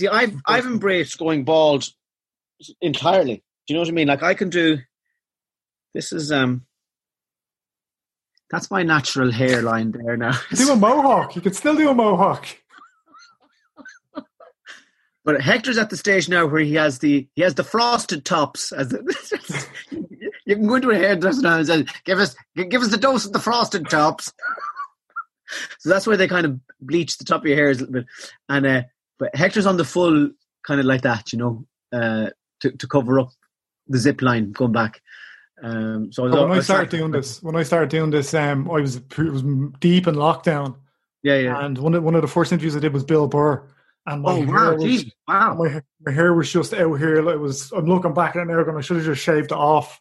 You 0.00 0.08
see, 0.08 0.08
I've 0.08 0.34
I've 0.46 0.66
embraced 0.66 1.18
going 1.18 1.44
bald 1.44 1.88
entirely. 2.80 3.36
Do 3.66 3.74
you 3.74 3.74
know 3.74 3.80
what 3.80 3.88
I 3.88 3.92
mean? 3.92 4.08
Like 4.08 4.22
I 4.22 4.34
can 4.34 4.50
do. 4.50 4.78
This 5.94 6.12
is 6.12 6.32
um. 6.32 6.66
That's 8.50 8.70
my 8.70 8.84
natural 8.84 9.32
hairline 9.32 9.90
there 9.90 10.16
now. 10.16 10.38
Do 10.54 10.70
a 10.70 10.76
mohawk. 10.76 11.34
You 11.34 11.42
can 11.42 11.52
still 11.52 11.74
do 11.74 11.90
a 11.90 11.94
mohawk. 11.94 12.46
But 15.26 15.40
Hector's 15.40 15.76
at 15.76 15.90
the 15.90 15.96
stage 15.96 16.28
now 16.28 16.46
where 16.46 16.60
he 16.60 16.74
has 16.74 17.00
the 17.00 17.26
he 17.34 17.42
has 17.42 17.54
the 17.54 17.64
frosted 17.64 18.24
tops. 18.24 18.70
As 18.70 18.90
the, 18.90 19.66
you 20.46 20.54
can 20.54 20.68
go 20.68 20.76
into 20.76 20.90
a 20.90 20.94
hairdresser 20.94 21.42
now 21.42 21.58
and 21.58 21.66
say, 21.66 21.84
"Give 22.04 22.20
us 22.20 22.36
give 22.54 22.80
us 22.80 22.92
the 22.92 22.96
dose 22.96 23.26
of 23.26 23.32
the 23.32 23.40
frosted 23.40 23.90
tops." 23.90 24.32
so 25.80 25.88
that's 25.88 26.06
where 26.06 26.16
they 26.16 26.28
kind 26.28 26.46
of 26.46 26.60
bleach 26.80 27.18
the 27.18 27.24
top 27.24 27.40
of 27.40 27.48
your 27.48 27.56
hair 27.56 27.70
a 27.70 27.72
little 27.72 27.90
bit. 27.90 28.06
And 28.48 28.66
uh, 28.66 28.82
but 29.18 29.34
Hector's 29.34 29.66
on 29.66 29.76
the 29.76 29.84
full 29.84 30.30
kind 30.66 30.80
of 30.80 30.86
like 30.86 31.02
that, 31.02 31.32
you 31.32 31.38
know, 31.38 31.66
uh, 31.92 32.30
to 32.60 32.70
to 32.72 32.86
cover 32.86 33.20
up 33.20 33.30
the 33.88 33.98
zip 33.98 34.22
line 34.22 34.52
going 34.52 34.72
back. 34.72 35.00
Um, 35.62 36.12
so 36.12 36.24
I 36.24 36.26
was- 36.26 36.34
when 36.34 36.50
I 36.52 36.56
was 36.56 36.64
started 36.64 36.90
doing 36.90 37.10
this, 37.12 37.42
when 37.42 37.56
I 37.56 37.62
started 37.62 37.88
doing 37.88 38.10
this, 38.10 38.34
um, 38.34 38.70
I 38.70 38.80
was 38.80 38.96
it 38.96 39.18
was 39.18 39.42
deep 39.80 40.06
in 40.06 40.14
lockdown, 40.16 40.76
yeah, 41.22 41.38
yeah. 41.38 41.64
and 41.64 41.78
one 41.78 41.94
of 41.94 42.02
one 42.02 42.14
of 42.14 42.22
the 42.22 42.28
first 42.28 42.52
interviews 42.52 42.76
I 42.76 42.80
did 42.80 42.92
was 42.92 43.04
Bill 43.04 43.26
Burr, 43.26 43.62
and 44.06 44.22
my 44.22 44.32
Oh 44.32 44.44
hair 44.44 44.54
wow, 44.54 44.74
was, 44.74 45.04
wow. 45.26 45.54
my, 45.54 45.82
my 46.04 46.12
hair 46.12 46.34
was 46.34 46.52
just 46.52 46.74
out 46.74 46.94
here. 46.96 47.22
Like 47.22 47.36
it 47.36 47.40
was. 47.40 47.72
I'm 47.72 47.86
looking 47.86 48.12
back 48.12 48.36
at 48.36 48.42
it 48.42 48.46
now, 48.46 48.62
going, 48.64 48.76
I 48.76 48.80
should 48.82 48.98
have 48.98 49.06
just 49.06 49.22
shaved 49.22 49.46
it 49.52 49.56
off. 49.56 49.98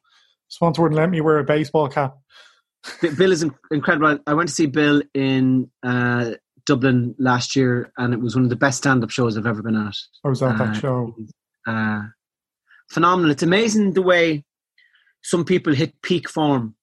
Sponsor 0.50 0.81
wouldn't 0.81 0.98
let 1.00 1.10
me 1.10 1.22
wear 1.22 1.39
a 1.39 1.43
baseball 1.43 1.88
cap. 1.88 2.17
Bill 3.01 3.31
is 3.31 3.43
incredible. 3.72 4.19
I 4.27 4.34
went 4.34 4.50
to 4.50 4.55
see 4.55 4.67
Bill 4.67 5.01
in 5.13 5.72
uh, 5.81 6.31
Dublin 6.65 7.15
last 7.19 7.55
year, 7.55 7.91
and 7.98 8.13
it 8.13 8.19
was 8.19 8.36
one 8.36 8.43
of 8.43 8.50
the 8.50 8.55
best 8.55 8.79
stand-up 8.79 9.12
shows 9.12 9.38
I've 9.38 9.45
ever 9.45 9.62
been 9.62 9.75
at. 9.75 9.95
I 10.24 10.29
was 10.29 10.41
at 10.41 10.57
that 10.57 10.69
Uh, 10.69 10.74
show. 10.74 11.15
Uh, 11.67 12.03
phenomenal. 12.89 13.31
It's 13.31 13.43
amazing 13.43 13.93
the 13.93 14.01
way 14.01 14.43
some 15.24 15.45
people 15.45 15.74
hit 15.74 16.01
peak 16.01 16.29
form. 16.29 16.75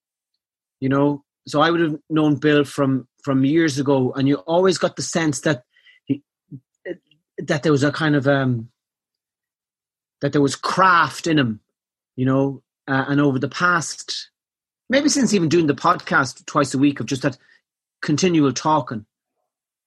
You 0.81 0.89
know, 0.89 1.25
so 1.47 1.61
I 1.61 1.71
would 1.71 1.81
have 1.81 1.97
known 2.11 2.37
Bill 2.37 2.65
from 2.65 3.09
from 3.23 3.45
years 3.45 3.79
ago, 3.79 4.13
and 4.13 4.27
you 4.27 4.37
always 4.37 4.79
got 4.79 4.97
the 4.97 5.03
sense 5.03 5.41
that 5.43 5.63
he 6.05 6.23
that 7.39 7.63
there 7.63 7.73
was 7.73 7.85
a 7.85 7.93
kind 7.93 8.17
of 8.17 8.27
um 8.27 8.69
that 10.21 10.33
there 10.33 10.43
was 10.43 10.57
craft 10.57 11.27
in 11.27 11.39
him. 11.39 11.61
You 12.17 12.27
know, 12.27 12.63
uh, 12.89 13.05
and 13.09 13.21
over 13.21 13.39
the 13.39 13.49
past 13.49 14.31
maybe 14.89 15.09
since 15.09 15.33
even 15.33 15.49
doing 15.49 15.67
the 15.67 15.75
podcast 15.75 16.45
twice 16.45 16.75
a 16.75 16.79
week 16.79 17.01
of 17.01 17.07
just 17.07 17.23
that 17.23 17.39
continual 18.03 18.53
talking. 18.53 19.07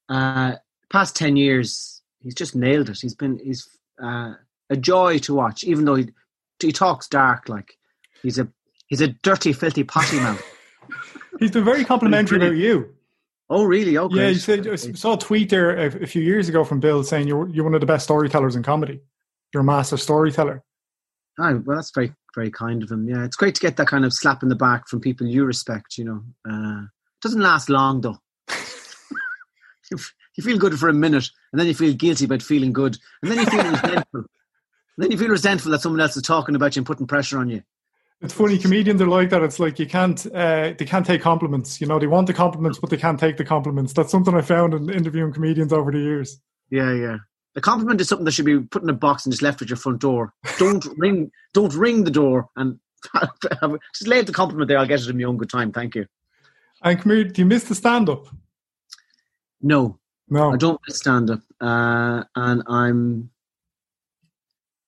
Uh, 0.09 0.53
past 0.91 1.15
ten 1.15 1.35
years, 1.35 2.01
he's 2.21 2.35
just 2.35 2.55
nailed 2.55 2.89
it. 2.89 2.99
He's 3.01 3.15
been 3.15 3.39
he's 3.43 3.67
uh, 4.01 4.33
a 4.69 4.77
joy 4.77 5.19
to 5.19 5.33
watch, 5.33 5.63
even 5.63 5.85
though 5.85 5.95
he 5.95 6.09
he 6.59 6.71
talks 6.71 7.07
dark 7.07 7.49
like 7.49 7.77
he's 8.21 8.39
a 8.39 8.47
he's 8.87 9.01
a 9.01 9.09
dirty, 9.09 9.53
filthy 9.53 9.83
potty 9.83 10.19
mouth. 10.19 10.43
He's 11.37 11.51
been 11.51 11.65
very 11.65 11.83
complimentary 11.83 12.37
about 12.37 12.55
you. 12.55 12.95
Oh, 13.49 13.65
really? 13.65 13.97
Oh, 13.97 14.09
Yeah, 14.09 14.29
you 14.29 14.35
said 14.35 14.67
I 14.67 14.75
saw 14.75 15.15
a 15.15 15.17
tweet 15.17 15.49
there 15.49 15.71
a, 15.71 16.03
a 16.03 16.07
few 16.07 16.21
years 16.21 16.49
ago 16.49 16.63
from 16.63 16.79
Bill 16.79 17.03
saying 17.03 17.27
you're 17.27 17.49
you're 17.49 17.63
one 17.65 17.73
of 17.73 17.81
the 17.81 17.85
best 17.85 18.05
storytellers 18.05 18.55
in 18.55 18.63
comedy. 18.63 19.01
You're 19.53 19.61
a 19.61 19.65
master 19.65 19.97
storyteller. 19.97 20.63
Oh, 21.37 21.61
well, 21.65 21.77
that's 21.77 21.91
very, 21.93 22.13
very 22.33 22.49
kind 22.49 22.81
of 22.81 22.89
him. 22.89 23.07
Yeah, 23.07 23.25
it's 23.25 23.35
great 23.35 23.55
to 23.55 23.61
get 23.61 23.77
that 23.77 23.87
kind 23.87 24.05
of 24.05 24.13
slap 24.13 24.41
in 24.41 24.49
the 24.49 24.55
back 24.55 24.87
from 24.87 25.01
people 25.01 25.27
you 25.27 25.45
respect. 25.45 25.97
You 25.97 26.05
know, 26.05 26.23
uh, 26.49 26.85
doesn't 27.21 27.41
last 27.41 27.69
long 27.69 28.01
though. 28.01 28.17
You 29.91 29.97
you 30.35 30.43
feel 30.43 30.57
good 30.57 30.77
for 30.79 30.89
a 30.89 30.93
minute, 30.93 31.29
and 31.51 31.59
then 31.59 31.67
you 31.67 31.73
feel 31.73 31.93
guilty 31.93 32.25
about 32.25 32.41
feeling 32.41 32.73
good, 32.73 32.97
and 33.21 33.31
then 33.31 33.39
you 33.39 33.45
feel 33.45 33.63
resentful. 33.71 34.19
And 34.97 35.03
then 35.03 35.11
you 35.11 35.17
feel 35.17 35.29
resentful 35.29 35.71
that 35.71 35.81
someone 35.81 36.01
else 36.01 36.15
is 36.15 36.23
talking 36.23 36.55
about 36.55 36.75
you 36.75 36.81
and 36.81 36.87
putting 36.87 37.07
pressure 37.07 37.37
on 37.37 37.49
you. 37.49 37.61
It's 38.21 38.33
funny, 38.33 38.57
comedians 38.57 39.01
are 39.01 39.07
like 39.07 39.29
that. 39.31 39.43
It's 39.43 39.59
like 39.59 39.77
you 39.77 39.85
can't 39.85 40.25
uh, 40.33 40.73
they 40.77 40.85
can't 40.85 41.05
take 41.05 41.21
compliments. 41.21 41.81
You 41.81 41.87
know, 41.87 41.99
they 41.99 42.07
want 42.07 42.27
the 42.27 42.33
compliments, 42.33 42.79
but 42.79 42.89
they 42.89 42.97
can't 42.97 43.19
take 43.19 43.37
the 43.37 43.45
compliments. 43.45 43.93
That's 43.93 44.11
something 44.11 44.33
I 44.33 44.41
found 44.41 44.73
in 44.73 44.89
interviewing 44.89 45.33
comedians 45.33 45.73
over 45.73 45.91
the 45.91 45.99
years. 45.99 46.39
Yeah, 46.69 46.93
yeah. 46.93 47.17
The 47.55 47.61
compliment 47.61 48.01
is 48.01 48.09
something 48.09 48.25
that 48.25 48.31
should 48.31 48.45
be 48.45 48.59
put 48.59 48.83
in 48.83 48.89
a 48.89 48.93
box 48.93 49.25
and 49.25 49.33
just 49.33 49.41
left 49.41 49.61
at 49.61 49.69
your 49.69 49.77
front 49.77 49.99
door. 49.99 50.33
Don't 50.57 50.85
ring. 50.97 51.31
Don't 51.53 51.73
ring 51.73 52.03
the 52.03 52.11
door 52.11 52.49
and 52.55 52.79
just 53.93 54.07
leave 54.07 54.25
the 54.25 54.33
compliment 54.33 54.67
there. 54.69 54.77
I'll 54.77 54.87
get 54.87 55.01
it 55.01 55.09
in 55.09 55.17
my 55.17 55.23
own 55.23 55.37
good 55.37 55.49
time. 55.49 55.71
Thank 55.71 55.95
you. 55.95 56.05
And 56.81 57.01
here, 57.03 57.23
do 57.25 57.41
you 57.41 57.45
miss 57.45 57.65
the 57.65 57.75
stand 57.75 58.09
up? 58.09 58.27
No, 59.65 59.99
No. 60.29 60.53
I 60.53 60.57
don't 60.57 60.79
stand 60.89 61.31
up, 61.31 61.41
uh, 61.59 62.23
and 62.35 62.61
I'm. 62.67 63.31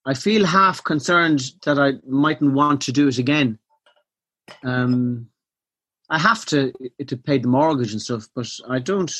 I 0.06 0.14
feel 0.14 0.46
half 0.46 0.84
concerned 0.84 1.50
that 1.64 1.80
I 1.80 1.94
mightn't 2.06 2.54
want 2.54 2.82
to 2.82 2.92
do 2.92 3.08
it 3.08 3.18
again. 3.18 3.58
Um, 4.62 5.30
I 6.08 6.20
have 6.20 6.46
to 6.46 6.72
to 7.04 7.16
pay 7.16 7.38
the 7.38 7.48
mortgage 7.48 7.90
and 7.92 8.00
stuff, 8.00 8.28
but 8.36 8.48
I 8.68 8.78
don't. 8.78 9.12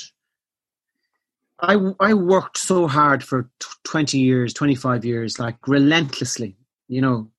I 1.60 1.76
I 1.98 2.14
worked 2.14 2.56
so 2.58 2.86
hard 2.86 3.24
for 3.24 3.50
twenty 3.82 4.18
years, 4.20 4.54
twenty 4.54 4.76
five 4.76 5.04
years, 5.04 5.40
like 5.40 5.56
relentlessly. 5.66 6.56
You 6.86 7.00
know, 7.00 7.30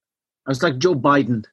I 0.45 0.51
was 0.51 0.61
like 0.61 0.77
Joe 0.77 0.93
Biden. 0.93 1.45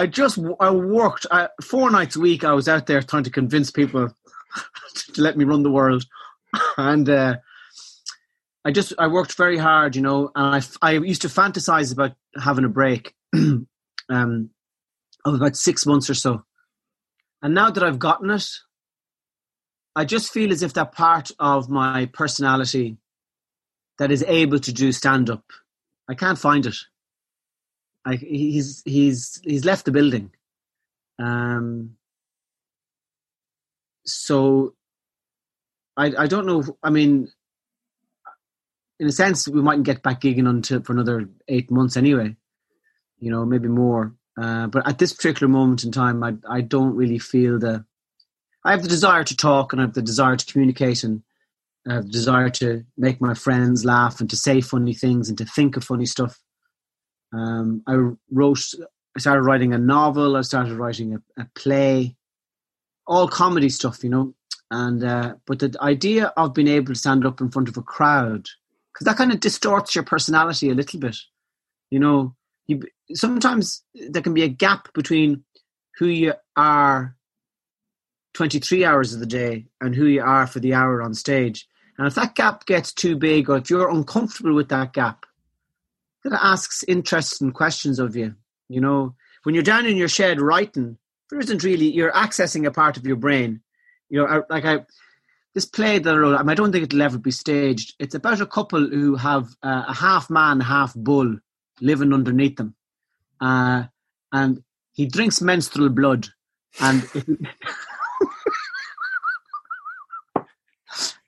I 0.00 0.06
just 0.06 0.38
I 0.58 0.70
worked 0.70 1.26
I, 1.30 1.48
four 1.62 1.90
nights 1.90 2.16
a 2.16 2.20
week. 2.20 2.42
I 2.42 2.54
was 2.54 2.68
out 2.68 2.86
there 2.86 3.02
trying 3.02 3.24
to 3.24 3.30
convince 3.30 3.70
people 3.70 4.08
to 5.12 5.20
let 5.20 5.36
me 5.36 5.44
run 5.44 5.62
the 5.62 5.70
world, 5.70 6.06
and 6.78 7.06
uh, 7.06 7.36
I 8.64 8.70
just 8.70 8.94
I 8.98 9.08
worked 9.08 9.34
very 9.34 9.58
hard, 9.58 9.96
you 9.96 10.00
know. 10.00 10.30
And 10.34 10.56
I 10.56 10.62
I 10.80 10.92
used 10.92 11.20
to 11.22 11.28
fantasize 11.28 11.92
about 11.92 12.12
having 12.42 12.64
a 12.64 12.70
break, 12.70 13.14
um, 13.34 13.68
of 14.08 15.34
about 15.34 15.56
six 15.56 15.84
months 15.84 16.08
or 16.08 16.14
so. 16.14 16.44
And 17.42 17.54
now 17.54 17.70
that 17.70 17.84
I've 17.84 17.98
gotten 17.98 18.30
it, 18.30 18.48
I 19.94 20.06
just 20.06 20.32
feel 20.32 20.50
as 20.50 20.62
if 20.62 20.72
that 20.72 20.92
part 20.92 21.30
of 21.38 21.68
my 21.68 22.06
personality 22.06 22.96
that 23.98 24.10
is 24.10 24.24
able 24.26 24.60
to 24.60 24.72
do 24.72 24.92
stand 24.92 25.28
up, 25.28 25.44
I 26.08 26.14
can't 26.14 26.38
find 26.38 26.64
it. 26.64 26.76
I, 28.04 28.14
he's 28.16 28.82
he's 28.84 29.40
he's 29.44 29.64
left 29.64 29.84
the 29.84 29.92
building. 29.92 30.30
Um, 31.18 31.96
so 34.06 34.74
I 35.96 36.12
I 36.18 36.26
don't 36.26 36.46
know. 36.46 36.64
I 36.82 36.90
mean, 36.90 37.28
in 38.98 39.06
a 39.06 39.12
sense, 39.12 39.46
we 39.46 39.60
mightn't 39.60 39.86
get 39.86 40.02
back 40.02 40.22
gigging 40.22 40.48
until 40.48 40.82
for 40.82 40.92
another 40.92 41.28
eight 41.48 41.70
months 41.70 41.96
anyway. 41.96 42.36
You 43.18 43.30
know, 43.30 43.44
maybe 43.44 43.68
more. 43.68 44.14
Uh, 44.40 44.66
but 44.68 44.86
at 44.88 44.98
this 44.98 45.12
particular 45.12 45.48
moment 45.48 45.84
in 45.84 45.92
time, 45.92 46.22
I 46.22 46.34
I 46.48 46.60
don't 46.62 46.96
really 46.96 47.18
feel 47.18 47.58
the. 47.58 47.84
I 48.64 48.72
have 48.72 48.82
the 48.82 48.88
desire 48.88 49.24
to 49.24 49.36
talk 49.36 49.72
and 49.72 49.80
I 49.80 49.84
have 49.86 49.94
the 49.94 50.02
desire 50.02 50.36
to 50.36 50.52
communicate 50.52 51.02
and 51.02 51.22
I 51.88 51.94
have 51.94 52.04
the 52.04 52.12
desire 52.12 52.50
to 52.50 52.84
make 52.98 53.18
my 53.18 53.32
friends 53.32 53.86
laugh 53.86 54.20
and 54.20 54.28
to 54.28 54.36
say 54.36 54.60
funny 54.60 54.92
things 54.92 55.30
and 55.30 55.38
to 55.38 55.46
think 55.46 55.78
of 55.78 55.84
funny 55.84 56.04
stuff. 56.04 56.38
Um, 57.32 57.82
I 57.86 57.94
wrote, 58.30 58.60
I 59.16 59.20
started 59.20 59.42
writing 59.42 59.72
a 59.72 59.78
novel. 59.78 60.36
I 60.36 60.42
started 60.42 60.74
writing 60.74 61.14
a, 61.14 61.42
a 61.42 61.46
play, 61.54 62.16
all 63.06 63.28
comedy 63.28 63.68
stuff, 63.68 64.02
you 64.02 64.10
know. 64.10 64.34
And 64.70 65.02
uh, 65.02 65.34
but 65.46 65.58
the 65.58 65.76
idea 65.80 66.26
of 66.36 66.54
being 66.54 66.68
able 66.68 66.94
to 66.94 66.98
stand 66.98 67.26
up 67.26 67.40
in 67.40 67.50
front 67.50 67.68
of 67.68 67.76
a 67.76 67.82
crowd, 67.82 68.46
because 68.92 69.04
that 69.04 69.16
kind 69.16 69.32
of 69.32 69.40
distorts 69.40 69.94
your 69.94 70.04
personality 70.04 70.70
a 70.70 70.74
little 70.74 71.00
bit, 71.00 71.16
you 71.90 71.98
know. 71.98 72.36
You 72.68 72.82
sometimes 73.12 73.82
there 73.94 74.22
can 74.22 74.34
be 74.34 74.44
a 74.44 74.48
gap 74.48 74.92
between 74.94 75.42
who 75.98 76.06
you 76.06 76.34
are 76.56 77.16
23 78.34 78.84
hours 78.84 79.12
of 79.12 79.20
the 79.20 79.26
day 79.26 79.66
and 79.80 79.94
who 79.94 80.06
you 80.06 80.22
are 80.22 80.46
for 80.46 80.60
the 80.60 80.74
hour 80.74 81.02
on 81.02 81.14
stage. 81.14 81.66
And 81.98 82.06
if 82.06 82.14
that 82.14 82.34
gap 82.34 82.64
gets 82.66 82.92
too 82.92 83.16
big, 83.16 83.50
or 83.50 83.56
if 83.58 83.68
you're 83.68 83.90
uncomfortable 83.90 84.54
with 84.54 84.68
that 84.68 84.92
gap, 84.92 85.26
that 86.24 86.38
asks 86.44 86.82
interesting 86.86 87.52
questions 87.52 87.98
of 87.98 88.16
you. 88.16 88.34
You 88.68 88.80
know, 88.80 89.14
when 89.44 89.54
you're 89.54 89.64
down 89.64 89.86
in 89.86 89.96
your 89.96 90.08
shed 90.08 90.40
writing, 90.40 90.98
there 91.30 91.38
isn't 91.40 91.62
really 91.64 91.90
you're 91.90 92.12
accessing 92.12 92.66
a 92.66 92.70
part 92.70 92.96
of 92.96 93.06
your 93.06 93.16
brain. 93.16 93.60
You 94.08 94.20
know, 94.20 94.26
I- 94.26 94.52
like 94.54 94.64
I 94.64 94.84
this 95.54 95.64
play 95.66 95.98
that 95.98 96.14
I 96.14 96.16
wrote, 96.16 96.38
mean, 96.42 96.50
I 96.50 96.54
don't 96.54 96.70
think 96.70 96.84
it'll 96.84 97.02
ever 97.02 97.18
be 97.18 97.32
staged. 97.32 97.94
It's 97.98 98.14
about 98.14 98.40
a 98.40 98.46
couple 98.46 98.86
who 98.88 99.16
have 99.16 99.48
uh, 99.62 99.84
a 99.88 99.94
half 99.94 100.30
man, 100.30 100.60
half 100.60 100.94
bull 100.94 101.38
living 101.80 102.12
underneath 102.12 102.56
them, 102.56 102.74
uh, 103.40 103.84
and 104.32 104.62
he 104.92 105.06
drinks 105.06 105.40
menstrual 105.40 105.88
blood, 105.88 106.28
and 106.80 107.02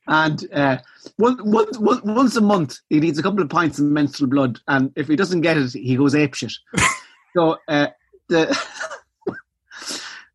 And 0.06 0.46
uh, 0.52 0.78
one, 1.16 1.38
once 1.44 1.78
once 1.78 2.36
a 2.36 2.40
month, 2.40 2.78
he 2.88 3.00
needs 3.00 3.18
a 3.18 3.22
couple 3.22 3.42
of 3.42 3.48
pints 3.48 3.78
of 3.78 3.84
menstrual 3.86 4.30
blood, 4.30 4.58
and 4.68 4.92
if 4.96 5.08
he 5.08 5.16
doesn't 5.16 5.42
get 5.42 5.56
it, 5.56 5.72
he 5.72 5.96
goes 5.96 6.14
apeshit. 6.14 6.54
so 7.36 7.56
uh, 7.68 7.88
the 8.28 8.58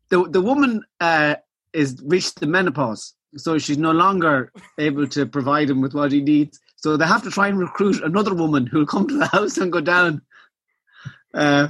the 0.08 0.28
the 0.28 0.40
woman 0.40 0.84
uh, 1.00 1.36
is 1.72 2.00
reached 2.04 2.40
the 2.40 2.46
menopause, 2.46 3.14
so 3.36 3.58
she's 3.58 3.78
no 3.78 3.92
longer 3.92 4.52
able 4.78 5.06
to 5.08 5.26
provide 5.26 5.70
him 5.70 5.80
with 5.80 5.94
what 5.94 6.12
he 6.12 6.20
needs. 6.20 6.60
So 6.76 6.96
they 6.96 7.06
have 7.06 7.24
to 7.24 7.30
try 7.30 7.48
and 7.48 7.58
recruit 7.58 8.02
another 8.02 8.34
woman 8.34 8.66
who 8.66 8.78
will 8.78 8.86
come 8.86 9.08
to 9.08 9.18
the 9.18 9.26
house 9.26 9.58
and 9.58 9.72
go 9.72 9.80
down, 9.80 10.22
uh, 11.34 11.68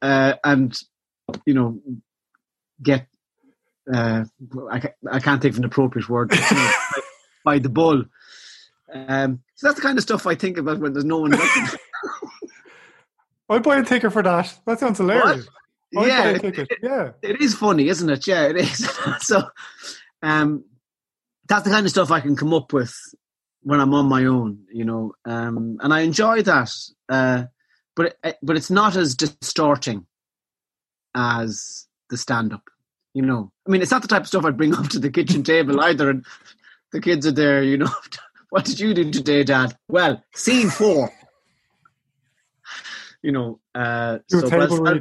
uh, 0.00 0.34
and 0.44 0.78
you 1.44 1.54
know, 1.54 1.80
get. 2.82 3.06
Uh, 3.92 4.24
I, 4.70 4.92
I 5.10 5.18
can't 5.18 5.40
think 5.40 5.54
of 5.54 5.58
an 5.58 5.64
appropriate 5.64 6.10
word. 6.10 6.28
by, 6.28 7.00
by 7.44 7.58
the 7.58 7.70
bull. 7.70 8.04
Um, 8.92 9.40
so 9.54 9.66
that's 9.66 9.76
the 9.80 9.86
kind 9.86 9.98
of 9.98 10.02
stuff 10.02 10.26
I 10.26 10.34
think 10.34 10.56
about 10.58 10.78
when 10.78 10.92
there's 10.92 11.04
no 11.04 11.18
one 11.18 11.32
looking. 11.32 11.66
I'd 13.50 13.62
buy 13.62 13.78
a 13.78 13.84
ticket 13.84 14.12
for 14.12 14.22
that. 14.22 14.58
That 14.66 14.80
sounds 14.80 14.98
hilarious. 14.98 15.48
Yeah, 15.90 16.28
a 16.28 16.34
it- 16.34 16.68
yeah. 16.82 17.10
it 17.22 17.40
is 17.40 17.54
funny, 17.54 17.88
isn't 17.88 18.10
it? 18.10 18.26
Yeah, 18.26 18.48
it 18.48 18.56
is. 18.56 18.90
so, 19.20 19.42
um, 20.22 20.64
that's 21.48 21.64
the 21.64 21.70
kind 21.70 21.86
of 21.86 21.90
stuff 21.90 22.10
I 22.10 22.20
can 22.20 22.36
come 22.36 22.52
up 22.52 22.72
with 22.72 22.94
when 23.62 23.80
I'm 23.80 23.94
on 23.94 24.06
my 24.06 24.24
own, 24.26 24.64
you 24.70 24.84
know, 24.84 25.14
um, 25.24 25.78
and 25.80 25.92
I 25.92 26.00
enjoy 26.00 26.42
that. 26.42 26.70
Uh, 27.08 27.44
but 27.96 28.16
it, 28.22 28.36
but 28.42 28.56
it's 28.56 28.70
not 28.70 28.96
as 28.96 29.14
distorting 29.14 30.06
as 31.14 31.86
the 32.10 32.16
stand 32.16 32.52
up. 32.52 32.64
You 33.14 33.22
know, 33.22 33.50
I 33.66 33.70
mean, 33.70 33.82
it's 33.82 33.90
not 33.90 34.02
the 34.02 34.08
type 34.08 34.22
of 34.22 34.28
stuff 34.28 34.44
I'd 34.44 34.56
bring 34.58 34.74
up 34.76 34.88
to 34.90 34.98
the 34.98 35.10
kitchen 35.10 35.42
table 35.42 35.80
either. 35.80 36.10
And 36.10 36.24
the 36.92 37.00
kids 37.00 37.26
are 37.26 37.32
there, 37.32 37.62
you 37.62 37.78
know. 37.78 37.90
What 38.50 38.64
did 38.64 38.80
you 38.80 38.94
do 38.94 39.10
today, 39.10 39.44
Dad? 39.44 39.76
Well, 39.88 40.22
scene 40.34 40.70
four. 40.70 41.12
You 43.22 43.32
know, 43.32 43.60
uh, 43.74 44.18
so, 44.28 44.48
well, 44.48 45.00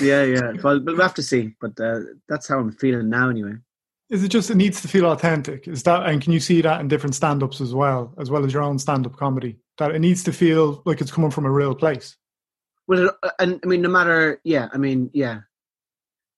yeah, 0.00 0.24
yeah. 0.24 0.52
Well, 0.62 0.80
we'll 0.82 1.00
have 1.00 1.14
to 1.14 1.22
see, 1.22 1.54
but 1.60 1.78
uh, 1.80 2.00
that's 2.28 2.48
how 2.48 2.58
I'm 2.58 2.72
feeling 2.72 3.08
now, 3.08 3.30
anyway. 3.30 3.54
Is 4.10 4.22
it 4.22 4.28
just 4.28 4.50
it 4.50 4.56
needs 4.56 4.80
to 4.82 4.88
feel 4.88 5.06
authentic? 5.06 5.66
Is 5.66 5.82
that 5.82 6.06
and 6.06 6.22
can 6.22 6.32
you 6.32 6.38
see 6.38 6.60
that 6.60 6.80
in 6.80 6.88
different 6.88 7.14
stand 7.14 7.42
ups 7.42 7.60
as 7.60 7.74
well, 7.74 8.14
as 8.18 8.30
well 8.30 8.44
as 8.44 8.52
your 8.52 8.62
own 8.62 8.78
stand 8.78 9.06
up 9.06 9.16
comedy? 9.16 9.58
That 9.78 9.94
it 9.94 9.98
needs 9.98 10.22
to 10.24 10.32
feel 10.32 10.82
like 10.84 11.00
it's 11.00 11.10
coming 11.10 11.30
from 11.30 11.46
a 11.46 11.50
real 11.50 11.74
place. 11.74 12.16
Well, 12.86 13.10
uh, 13.22 13.30
and 13.40 13.58
I 13.64 13.66
mean, 13.66 13.82
no 13.82 13.88
matter, 13.88 14.40
yeah, 14.44 14.68
I 14.72 14.78
mean, 14.78 15.10
yeah. 15.12 15.40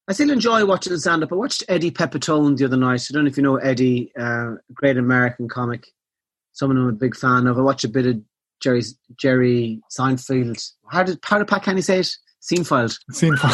I 0.09 0.12
still 0.14 0.31
enjoy 0.31 0.64
watching 0.64 0.95
the 0.95 0.99
stand 0.99 1.23
up. 1.23 1.33
I 1.33 1.35
watched 1.35 1.64
Eddie 1.69 1.90
Pepitone 1.90 2.57
the 2.57 2.64
other 2.64 2.78
night. 2.78 3.07
I 3.11 3.12
don't 3.12 3.25
know 3.25 3.28
if 3.28 3.37
you 3.37 3.43
know 3.43 3.57
Eddie, 3.57 4.11
uh, 4.19 4.52
great 4.73 4.97
American 4.97 5.49
comic, 5.49 5.88
someone 6.59 6.77
I'm 6.77 6.88
a 6.88 6.93
big 6.93 7.15
fan 7.15 7.47
of. 7.47 7.57
I 7.57 7.62
watched 7.62 7.85
a 7.85 7.88
bit 7.88 8.07
of 8.07 8.21
Jerry 8.61 8.83
Jerry 9.17 9.81
Seinfeld. 9.97 10.73
How 10.91 11.05
did 11.05 11.21
how 11.23 11.38
did 11.38 11.47
Pat 11.47 11.62
Kenny 11.62 11.81
say 11.81 12.00
it? 12.00 12.11
Seinfeld. 12.43 12.99
Scene 13.12 13.37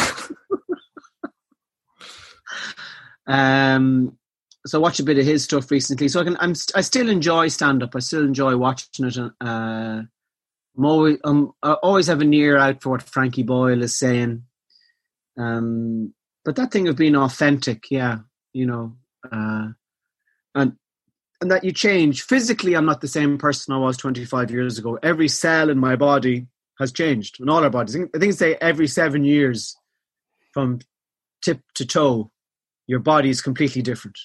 Um, 3.27 4.17
so 4.67 4.77
I 4.79 4.81
watched 4.81 4.99
a 4.99 5.03
bit 5.03 5.17
of 5.17 5.25
his 5.25 5.43
stuff 5.43 5.71
recently. 5.71 6.07
So 6.07 6.21
I 6.21 6.23
can, 6.23 6.37
I'm, 6.39 6.53
I 6.75 6.81
still 6.81 7.09
enjoy 7.09 7.47
stand 7.47 7.81
up. 7.81 7.95
I 7.95 7.99
still 7.99 8.23
enjoy 8.23 8.55
watching 8.55 9.05
it. 9.07 9.17
Uh, 9.17 10.03
I'm 10.77 10.85
always, 10.85 11.17
um, 11.23 11.53
I 11.63 11.73
always 11.73 12.05
have 12.05 12.21
an 12.21 12.33
ear 12.35 12.57
out 12.57 12.83
for 12.83 12.89
what 12.89 13.01
Frankie 13.01 13.41
Boyle 13.41 13.81
is 13.81 13.97
saying. 13.97 14.43
Um, 15.37 16.13
but 16.43 16.55
that 16.57 16.71
thing 16.71 16.87
of 16.87 16.97
being 16.97 17.15
authentic, 17.15 17.89
yeah, 17.89 18.19
you 18.53 18.67
know, 18.67 18.95
uh, 19.31 19.69
and 20.53 20.73
and 21.41 21.51
that 21.51 21.63
you 21.63 21.71
change 21.71 22.23
physically. 22.23 22.75
I'm 22.75 22.85
not 22.85 23.01
the 23.01 23.07
same 23.07 23.37
person 23.37 23.73
I 23.73 23.77
was 23.77 23.97
25 23.97 24.51
years 24.51 24.77
ago. 24.77 24.97
Every 25.03 25.27
cell 25.27 25.69
in 25.69 25.77
my 25.77 25.95
body 25.95 26.47
has 26.79 26.91
changed, 26.91 27.39
in 27.39 27.49
all 27.49 27.63
our 27.63 27.69
bodies. 27.69 27.95
I 27.95 28.17
think, 28.19 28.33
say 28.33 28.55
every 28.55 28.87
seven 28.87 29.23
years, 29.23 29.75
from 30.51 30.79
tip 31.41 31.61
to 31.75 31.85
toe, 31.85 32.31
your 32.87 32.99
body 32.99 33.29
is 33.29 33.41
completely 33.41 33.81
different. 33.81 34.17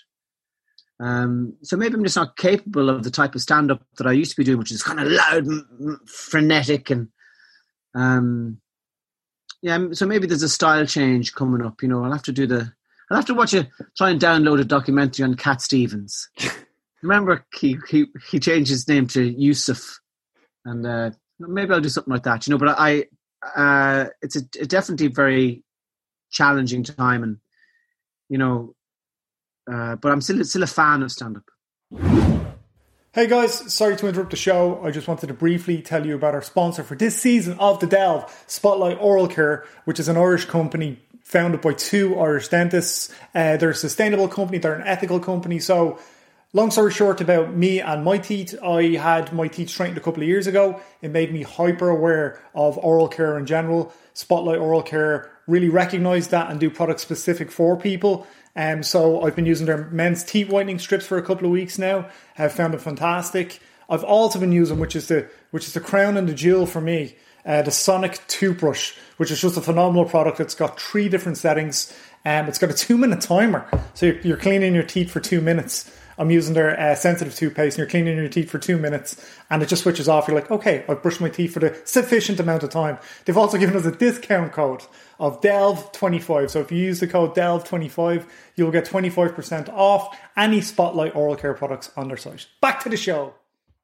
Um, 1.01 1.55
so 1.63 1.77
maybe 1.77 1.95
I'm 1.95 2.05
just 2.05 2.17
not 2.17 2.37
capable 2.37 2.91
of 2.91 3.03
the 3.03 3.11
type 3.11 3.35
of 3.35 3.41
stand 3.41 3.71
up 3.71 3.83
that 3.97 4.07
I 4.07 4.13
used 4.13 4.33
to 4.33 4.37
be 4.37 4.45
doing, 4.45 4.59
which 4.59 4.71
is 4.71 4.83
kind 4.83 5.01
of 5.01 5.09
loud, 5.09 5.47
m- 5.47 5.69
m- 5.81 6.01
frenetic, 6.07 6.91
and 6.91 7.09
um, 7.95 8.61
yeah. 9.63 9.79
So 9.93 10.07
maybe 10.07 10.27
there's 10.27 10.43
a 10.43 10.49
style 10.49 10.85
change 10.85 11.35
coming 11.35 11.65
up. 11.65 11.83
You 11.83 11.89
know, 11.89 12.05
I'll 12.05 12.13
have 12.13 12.23
to 12.25 12.33
do 12.33 12.47
the. 12.47 12.73
I'll 13.11 13.17
have 13.17 13.27
to 13.27 13.35
watch 13.35 13.55
a 13.55 13.69
try 13.97 14.11
and 14.11 14.21
download 14.21 14.61
a 14.61 14.65
documentary 14.65 15.25
on 15.25 15.35
Cat 15.35 15.63
Stevens. 15.63 16.29
Remember, 17.03 17.45
he 17.59 17.79
he 17.89 18.07
he 18.31 18.39
changed 18.41 18.71
his 18.71 18.87
name 18.87 19.07
to 19.09 19.23
Yusuf, 19.23 20.01
and 20.65 20.87
uh, 20.87 21.11
maybe 21.39 21.73
I'll 21.73 21.81
do 21.81 21.89
something 21.89 22.13
like 22.13 22.25
that. 22.25 22.47
You 22.47 22.53
know, 22.53 22.59
but 22.59 22.77
I 22.79 23.07
uh, 23.57 24.07
it's 24.21 24.37
a, 24.37 24.43
a 24.61 24.67
definitely 24.67 25.09
very 25.09 25.65
challenging 26.31 26.85
time, 26.85 27.23
and 27.23 27.39
you 28.29 28.39
know, 28.39 28.75
uh, 29.71 29.97
but 29.97 30.13
I'm 30.13 30.21
still 30.21 30.45
still 30.45 30.63
a 30.63 30.67
fan 30.67 31.03
of 31.03 31.11
stand 31.11 31.39
up. 31.39 31.45
Hey 33.13 33.27
guys, 33.27 33.75
sorry 33.75 33.97
to 33.97 34.07
interrupt 34.07 34.31
the 34.31 34.37
show. 34.37 34.81
I 34.85 34.93
just 34.93 35.09
wanted 35.09 35.27
to 35.27 35.35
briefly 35.35 35.83
tell 35.83 36.07
you 36.07 36.15
about 36.15 36.33
our 36.33 36.43
sponsor 36.43 36.85
for 36.85 36.95
this 36.95 37.21
season 37.21 37.59
of 37.59 37.81
The 37.81 37.89
Delve, 37.89 38.33
Spotlight 38.47 38.99
Oral 39.01 39.27
Care, 39.27 39.65
which 39.85 39.99
is 39.99 40.07
an 40.07 40.17
Irish 40.17 40.45
company 40.45 41.01
founded 41.25 41.61
by 41.61 41.73
two 41.73 42.17
Irish 42.21 42.47
dentists. 42.47 43.13
Uh, 43.35 43.57
they're 43.57 43.71
a 43.71 43.75
sustainable 43.75 44.29
company, 44.29 44.59
they're 44.59 44.75
an 44.75 44.87
ethical 44.87 45.19
company. 45.19 45.59
So, 45.59 45.99
long 46.53 46.71
story 46.71 46.93
short 46.93 47.21
about 47.21 47.55
me 47.55 47.81
and 47.81 48.05
my 48.05 48.19
teeth, 48.19 48.55
I 48.63 48.97
had 48.97 49.33
my 49.33 49.49
teeth 49.49 49.71
straightened 49.71 49.99
a 49.99 50.01
couple 50.01 50.23
of 50.23 50.29
years 50.29 50.47
ago. 50.47 50.81
It 51.01 51.11
made 51.11 51.33
me 51.33 51.43
hyper 51.43 51.89
aware 51.89 52.43
of 52.55 52.79
oral 52.79 53.09
care 53.09 53.39
in 53.39 53.47
general. 53.47 53.93
Spotlight 54.15 54.59
Oral 54.59 54.83
Care 54.83 55.31
really 55.47 55.69
recognize 55.69 56.29
that 56.29 56.51
and 56.51 56.59
do 56.59 56.71
products 56.71 57.03
specific 57.03 57.51
for 57.51 57.77
people. 57.77 58.27
Um, 58.57 58.83
so 58.83 59.23
I've 59.23 59.37
been 59.37 59.47
using 59.47 59.67
their 59.67 59.89
men's 59.89 60.25
teeth 60.25 60.49
whitening 60.49 60.79
strips 60.79 61.07
for 61.07 61.19
a 61.19 61.23
couple 61.23 61.47
of 61.47 61.53
weeks 61.53 61.79
now. 61.79 62.09
I've 62.37 62.53
found 62.53 62.75
them 62.75 62.81
fantastic. 62.81 63.61
I've 63.89 64.05
also 64.05 64.39
been 64.39 64.53
using, 64.53 64.79
which 64.79 64.97
is 64.97 65.09
the 65.09 65.29
which 65.51 65.67
is 65.67 65.75
the 65.75 65.81
crown 65.81 66.17
and 66.17 66.29
the 66.29 66.35
jewel 66.35 66.67
for 66.67 66.81
me, 66.81 67.17
uh, 67.45 67.63
the 67.63 67.71
Sonic 67.71 68.21
toothbrush, 68.29 68.95
which 69.17 69.31
is 69.31 69.41
just 69.41 69.57
a 69.57 69.61
phenomenal 69.61 70.05
product. 70.05 70.41
It's 70.41 70.55
got 70.55 70.81
three 70.81 71.09
different 71.09 71.39
settings. 71.39 71.97
Um, 72.25 72.47
it's 72.47 72.59
got 72.59 72.71
a 72.71 72.75
two 72.75 72.99
minute 72.99 73.21
timer, 73.21 73.69
so 73.95 74.07
you're, 74.07 74.21
you're 74.21 74.37
cleaning 74.37 74.75
your 74.75 74.85
teeth 74.85 75.11
for 75.11 75.21
two 75.21 75.41
minutes. 75.41 75.91
I'm 76.21 76.31
using 76.31 76.53
their 76.53 76.79
uh, 76.79 76.95
sensitive 76.95 77.35
toothpaste, 77.35 77.77
and 77.77 77.79
you're 77.79 77.89
cleaning 77.89 78.19
your 78.19 78.29
teeth 78.29 78.51
for 78.51 78.59
two 78.59 78.77
minutes, 78.77 79.17
and 79.49 79.63
it 79.63 79.71
just 79.71 79.83
switches 79.83 80.07
off. 80.07 80.29
You're 80.29 80.37
like, 80.37 80.51
okay, 80.51 80.85
I've 80.87 81.03
brushed 81.03 81.21
my 81.23 81.31
teeth 81.31 81.55
for 81.55 81.61
the 81.61 81.81
sufficient 81.85 82.39
amount 82.39 82.63
of 82.63 82.69
time. 82.69 82.99
They've 83.25 83.39
also 83.39 83.57
given 83.57 83.75
us 83.75 83.87
a 83.87 83.91
discount 83.91 84.53
code 84.53 84.83
of 85.19 85.41
Delve25. 85.41 86.51
So 86.51 86.61
if 86.61 86.71
you 86.71 86.77
use 86.77 87.01
the 87.01 87.09
code 87.09 87.35
Delve25, 87.35 88.29
you'll 88.55 88.71
get 88.71 88.85
25% 88.85 89.71
off 89.71 90.15
any 90.37 90.61
Spotlight 90.61 91.17
oral 91.17 91.37
care 91.37 91.55
products 91.55 91.91
on 91.97 92.09
their 92.09 92.19
site. 92.19 92.47
Back 92.61 92.83
to 92.83 92.91
the 92.91 92.99
show. 92.99 93.33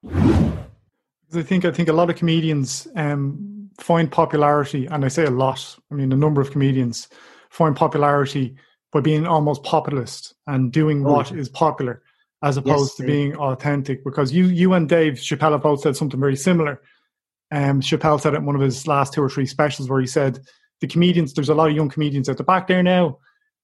I 0.05 1.43
think 1.43 1.65
I 1.65 1.71
think 1.73 1.89
a 1.89 1.95
lot 1.95 2.11
of 2.11 2.17
comedians 2.17 2.87
um, 2.97 3.71
find 3.81 4.13
popularity, 4.13 4.85
and 4.85 5.07
I 5.07 5.09
say 5.09 5.25
a 5.25 5.31
lot. 5.31 5.77
I 5.91 5.95
mean, 5.95 6.13
a 6.13 6.17
number 6.17 6.43
of 6.43 6.51
comedians 6.51 7.09
find 7.49 7.75
popularity 7.75 8.57
by 8.93 9.01
being 9.01 9.27
almost 9.27 9.63
populist 9.63 10.35
and 10.47 10.71
doing 10.71 11.05
Oh, 11.05 11.13
what 11.13 11.33
is 11.33 11.49
popular, 11.49 12.03
as 12.43 12.57
opposed 12.57 12.97
to 12.97 13.03
being 13.05 13.37
authentic. 13.37 14.05
Because 14.05 14.33
you, 14.33 14.47
you 14.47 14.73
and 14.75 14.89
Dave 14.89 15.15
Chappelle 15.15 15.53
have 15.53 15.63
both 15.63 15.81
said 15.81 15.97
something 15.97 16.21
very 16.21 16.37
similar. 16.37 16.83
Um, 17.51 17.81
Chappelle 17.81 18.21
said 18.21 18.35
it 18.35 18.39
in 18.39 18.47
one 18.47 18.57
of 18.57 18.61
his 18.61 18.87
last 18.87 19.13
two 19.13 19.23
or 19.23 19.31
three 19.31 19.47
specials, 19.47 19.89
where 19.89 20.01
he 20.01 20.07
said, 20.07 20.41
"The 20.81 20.89
comedians, 20.89 21.33
there's 21.33 21.49
a 21.49 21.55
lot 21.55 21.71
of 21.71 21.77
young 21.77 21.89
comedians 21.89 22.29
at 22.29 22.37
the 22.37 22.45
back 22.45 22.67
there 22.67 22.83
now. 22.83 23.19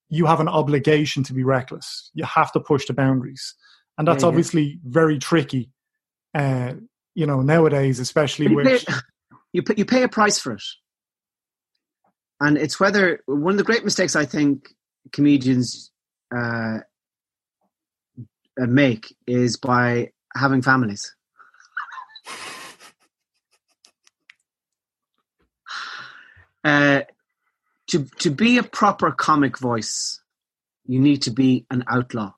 You 0.08 0.26
have 0.26 0.40
an 0.40 0.48
obligation 0.48 1.22
to 1.24 1.32
be 1.32 1.42
reckless. 1.42 2.11
You 2.14 2.24
have 2.24 2.52
to 2.52 2.61
push 2.61 2.87
the 2.87 2.92
boundaries, 2.94 3.54
and 3.98 4.06
that's 4.06 4.22
Yeah, 4.22 4.26
yeah. 4.26 4.28
obviously 4.28 4.80
very 4.85 5.18
tricky." 5.18 5.70
Uh, 6.35 6.74
you 7.14 7.26
know, 7.26 7.42
nowadays, 7.42 7.98
especially 7.98 8.46
You 8.48 8.56
with 8.56 8.66
pay, 8.66 8.94
you 9.52 9.62
pay, 9.62 9.74
you 9.76 9.85
pay 9.85 10.02
a 10.02 10.08
price 10.08 10.38
for 10.38 10.52
it, 10.52 10.62
and 12.40 12.56
it's 12.56 12.80
whether 12.80 13.20
one 13.26 13.52
of 13.52 13.58
the 13.58 13.64
great 13.64 13.85
mistakes 13.85 14.16
I 14.16 14.24
think 14.24 14.74
comedians 15.12 15.90
uh, 16.35 16.78
make 18.58 19.14
is 19.26 19.56
by 19.56 20.10
having 20.34 20.62
families. 20.62 21.14
Uh, 26.64 27.02
to 27.88 28.04
to 28.20 28.30
be 28.30 28.56
a 28.56 28.62
proper 28.62 29.10
comic 29.10 29.58
voice, 29.58 30.20
you 30.86 31.00
need 31.00 31.20
to 31.22 31.30
be 31.32 31.66
an 31.72 31.82
outlaw. 31.88 32.32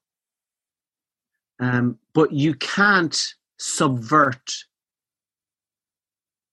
Um, 1.61 1.99
but 2.15 2.33
you 2.33 2.55
can't 2.55 3.35
subvert 3.59 4.55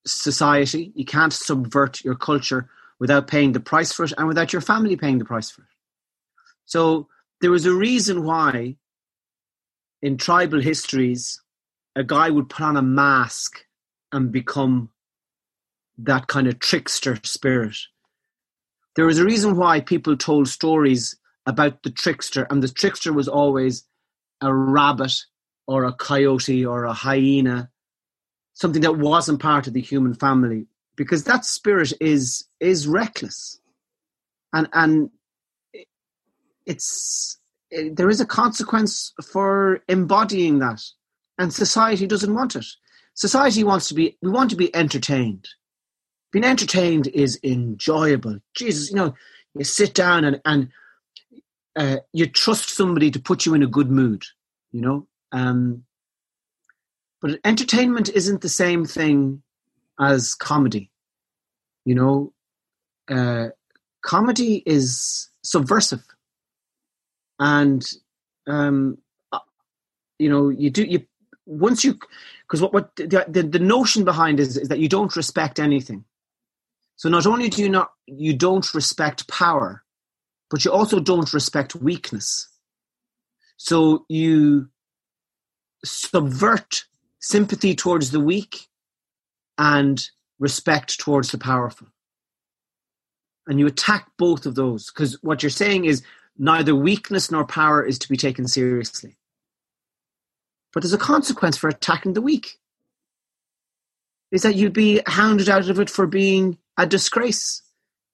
society. 0.06 0.92
You 0.96 1.06
can't 1.06 1.34
subvert 1.34 2.04
your 2.04 2.16
culture 2.16 2.70
without 3.00 3.28
paying 3.28 3.52
the 3.52 3.60
price 3.60 3.92
for 3.92 4.06
it 4.06 4.14
and 4.18 4.28
without 4.28 4.54
your 4.54 4.62
family 4.62 4.96
paying 4.96 5.18
the 5.18 5.26
price 5.26 5.50
for 5.50 5.64
it. 5.64 5.68
So 6.66 7.08
there 7.42 7.52
was 7.52 7.66
a 7.66 7.74
reason 7.74 8.24
why 8.24 8.78
in 10.02 10.18
tribal 10.18 10.62
histories, 10.62 11.42
a 11.96 12.04
guy 12.04 12.30
would 12.30 12.50
put 12.50 12.64
on 12.64 12.78
a 12.78 12.82
mask 12.82 13.66
and 14.12 14.32
become 14.32 14.90
that 15.98 16.28
kind 16.28 16.48
of 16.48 16.60
trickster 16.60 17.20
spirit. 17.24 17.78
There 18.96 19.06
was 19.06 19.20
a 19.20 19.26
reason 19.26 19.56
why 19.56 19.80
people 19.80 20.18
told 20.18 20.48
stories 20.48 21.16
about 21.46 21.84
the 21.84 21.92
trickster, 21.92 22.48
and 22.50 22.62
the 22.62 22.68
trickster 22.68 23.14
was 23.14 23.28
always 23.28 23.84
a 24.42 24.54
rabbit 24.54 25.14
or 25.68 25.86
a 25.86 25.94
coyote 25.94 26.66
or 26.66 26.86
a 26.86 26.94
hyena, 26.94 27.70
something 28.54 28.82
that 28.82 28.98
wasn't 28.98 29.42
part 29.42 29.68
of 29.68 29.74
the 29.74 29.82
human 29.82 30.14
family, 30.14 30.68
because 30.96 31.24
that 31.24 31.46
spirit 31.46 31.94
is 32.02 32.46
is 32.60 32.88
reckless, 32.88 33.60
and 34.54 34.68
and 34.74 35.10
it's 36.66 37.38
it, 37.38 37.41
there 37.72 38.10
is 38.10 38.22
a 38.22 38.26
consequence 38.26 39.14
for 39.32 39.82
embodying 39.88 40.60
that, 40.60 40.82
and 41.38 41.54
society 41.54 42.08
doesn't 42.08 42.34
want 42.34 42.56
it. 42.56 42.66
Society 43.14 43.64
wants 43.64 43.88
to 43.90 43.94
be 43.94 44.18
we 44.22 44.30
want 44.30 44.50
to 44.50 44.56
be 44.56 44.74
entertained. 44.76 45.48
Being 46.32 46.46
entertained 46.46 47.08
is 47.08 47.40
enjoyable. 47.44 48.40
Jesus, 48.56 48.90
you 48.90 48.96
know, 48.96 49.16
you 49.54 49.64
sit 49.64 49.94
down 49.94 50.24
and 50.24 50.42
and 50.46 50.70
uh, 51.76 51.98
you 52.14 52.26
trust 52.26 52.70
somebody 52.70 53.12
to 53.12 53.20
put 53.20 53.46
you 53.46 53.54
in 53.54 53.64
a 53.64 53.68
good 53.68 53.90
mood, 53.90 54.24
you 54.72 54.82
know. 54.82 55.08
Um, 55.32 55.84
but 57.22 57.40
entertainment 57.46 58.10
isn't 58.10 58.42
the 58.42 58.50
same 58.50 58.86
thing 58.86 59.44
as 60.00 60.34
comedy, 60.34 60.90
you 61.86 61.96
know. 61.96 62.34
Uh, 63.10 63.50
comedy 64.02 64.64
is 64.66 65.30
subversive, 65.44 66.04
and 67.42 67.86
um, 68.48 69.00
uh, 69.34 69.40
you 70.20 70.30
know 70.30 70.50
you 70.50 70.70
do 70.70 70.84
you 70.84 71.06
once 71.46 71.84
you 71.84 72.00
because 72.44 72.62
what 72.62 72.74
what 72.74 72.96
the, 72.96 73.26
the, 73.28 73.44
the 73.44 73.60
notion 73.60 74.06
behind 74.06 74.40
is 74.40 74.56
is 74.56 74.70
that 74.70 74.80
you 74.80 74.88
don't 74.88 75.16
respect 75.18 75.60
anything. 75.60 76.06
So 76.96 77.10
not 77.10 77.26
only 77.26 77.50
do 77.50 77.62
you 77.64 77.70
not 77.70 77.92
you 78.06 78.34
don't 78.38 78.74
respect 78.74 79.28
power, 79.28 79.84
but 80.52 80.64
you 80.64 80.72
also 80.72 81.00
don't 81.00 81.34
respect 81.34 81.76
weakness. 81.76 82.48
So 83.58 84.06
you 84.08 84.70
subvert 85.84 86.86
sympathy 87.20 87.76
towards 87.76 88.12
the 88.12 88.20
weak 88.20 88.68
and 89.58 90.00
respect 90.40 91.00
towards 91.00 91.32
the 91.32 91.38
powerful. 91.40 91.88
And 93.48 93.60
you 93.60 93.66
attack 93.66 94.12
both 94.20 94.46
of 94.46 94.54
those 94.54 94.92
because 94.92 95.18
what 95.24 95.42
you're 95.42 95.50
saying 95.50 95.86
is 95.86 96.04
neither 96.38 96.76
weakness 96.76 97.32
nor 97.32 97.46
power 97.46 97.84
is 97.84 98.00
to 98.00 98.10
be 98.10 98.18
taken 98.18 98.48
seriously. 98.48 99.16
But 100.74 100.84
there's 100.84 100.94
a 100.94 100.98
consequence 100.98 101.58
for 101.58 101.68
attacking 101.68 102.14
the 102.14 102.22
weak. 102.22 102.58
Is 104.32 104.44
that 104.44 104.56
you'd 104.56 104.74
be 104.74 105.02
hounded 105.06 105.50
out 105.50 105.70
of 105.70 105.80
it 105.80 105.90
for 105.90 106.08
being 106.08 106.58
a 106.78 106.86
disgrace, 106.86 107.62